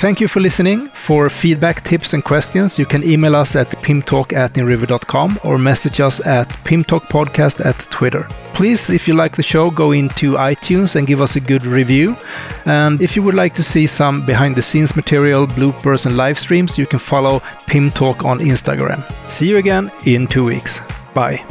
Thank 0.00 0.20
you 0.20 0.28
for 0.28 0.40
listening. 0.40 0.90
For 1.06 1.28
feedback, 1.30 1.84
tips, 1.84 2.14
and 2.14 2.24
questions, 2.24 2.80
you 2.80 2.84
can 2.84 3.04
email 3.04 3.36
us 3.36 3.54
at 3.54 3.70
pimtalk 3.80 4.32
at 4.32 4.54
inriver.com 4.54 5.38
or 5.44 5.56
message 5.56 6.00
us 6.00 6.18
at 6.26 6.48
pimtalkpodcast 6.64 7.64
at 7.64 7.78
Twitter. 7.92 8.26
Please, 8.54 8.90
if 8.90 9.06
you 9.06 9.14
like 9.14 9.36
the 9.36 9.42
show, 9.44 9.70
go 9.70 9.92
into 9.92 10.32
iTunes 10.32 10.96
and 10.96 11.06
give 11.06 11.22
us 11.22 11.36
a 11.36 11.40
good 11.40 11.64
review. 11.64 12.16
And 12.64 13.00
if 13.00 13.14
you 13.14 13.22
would 13.22 13.36
like 13.36 13.54
to 13.54 13.62
see 13.62 13.86
some 13.86 14.26
behind 14.26 14.56
the 14.56 14.62
scenes 14.62 14.96
material, 14.96 15.46
bloopers, 15.46 16.06
and 16.06 16.16
live 16.16 16.40
streams, 16.40 16.76
you 16.76 16.88
can 16.88 16.98
follow 16.98 17.40
Pim 17.68 17.92
Talk 17.92 18.24
on 18.24 18.40
Instagram. 18.40 19.04
See 19.28 19.48
you 19.48 19.58
again 19.58 19.92
in 20.06 20.26
two 20.26 20.42
weeks. 20.42 20.80
Bye. 21.14 21.44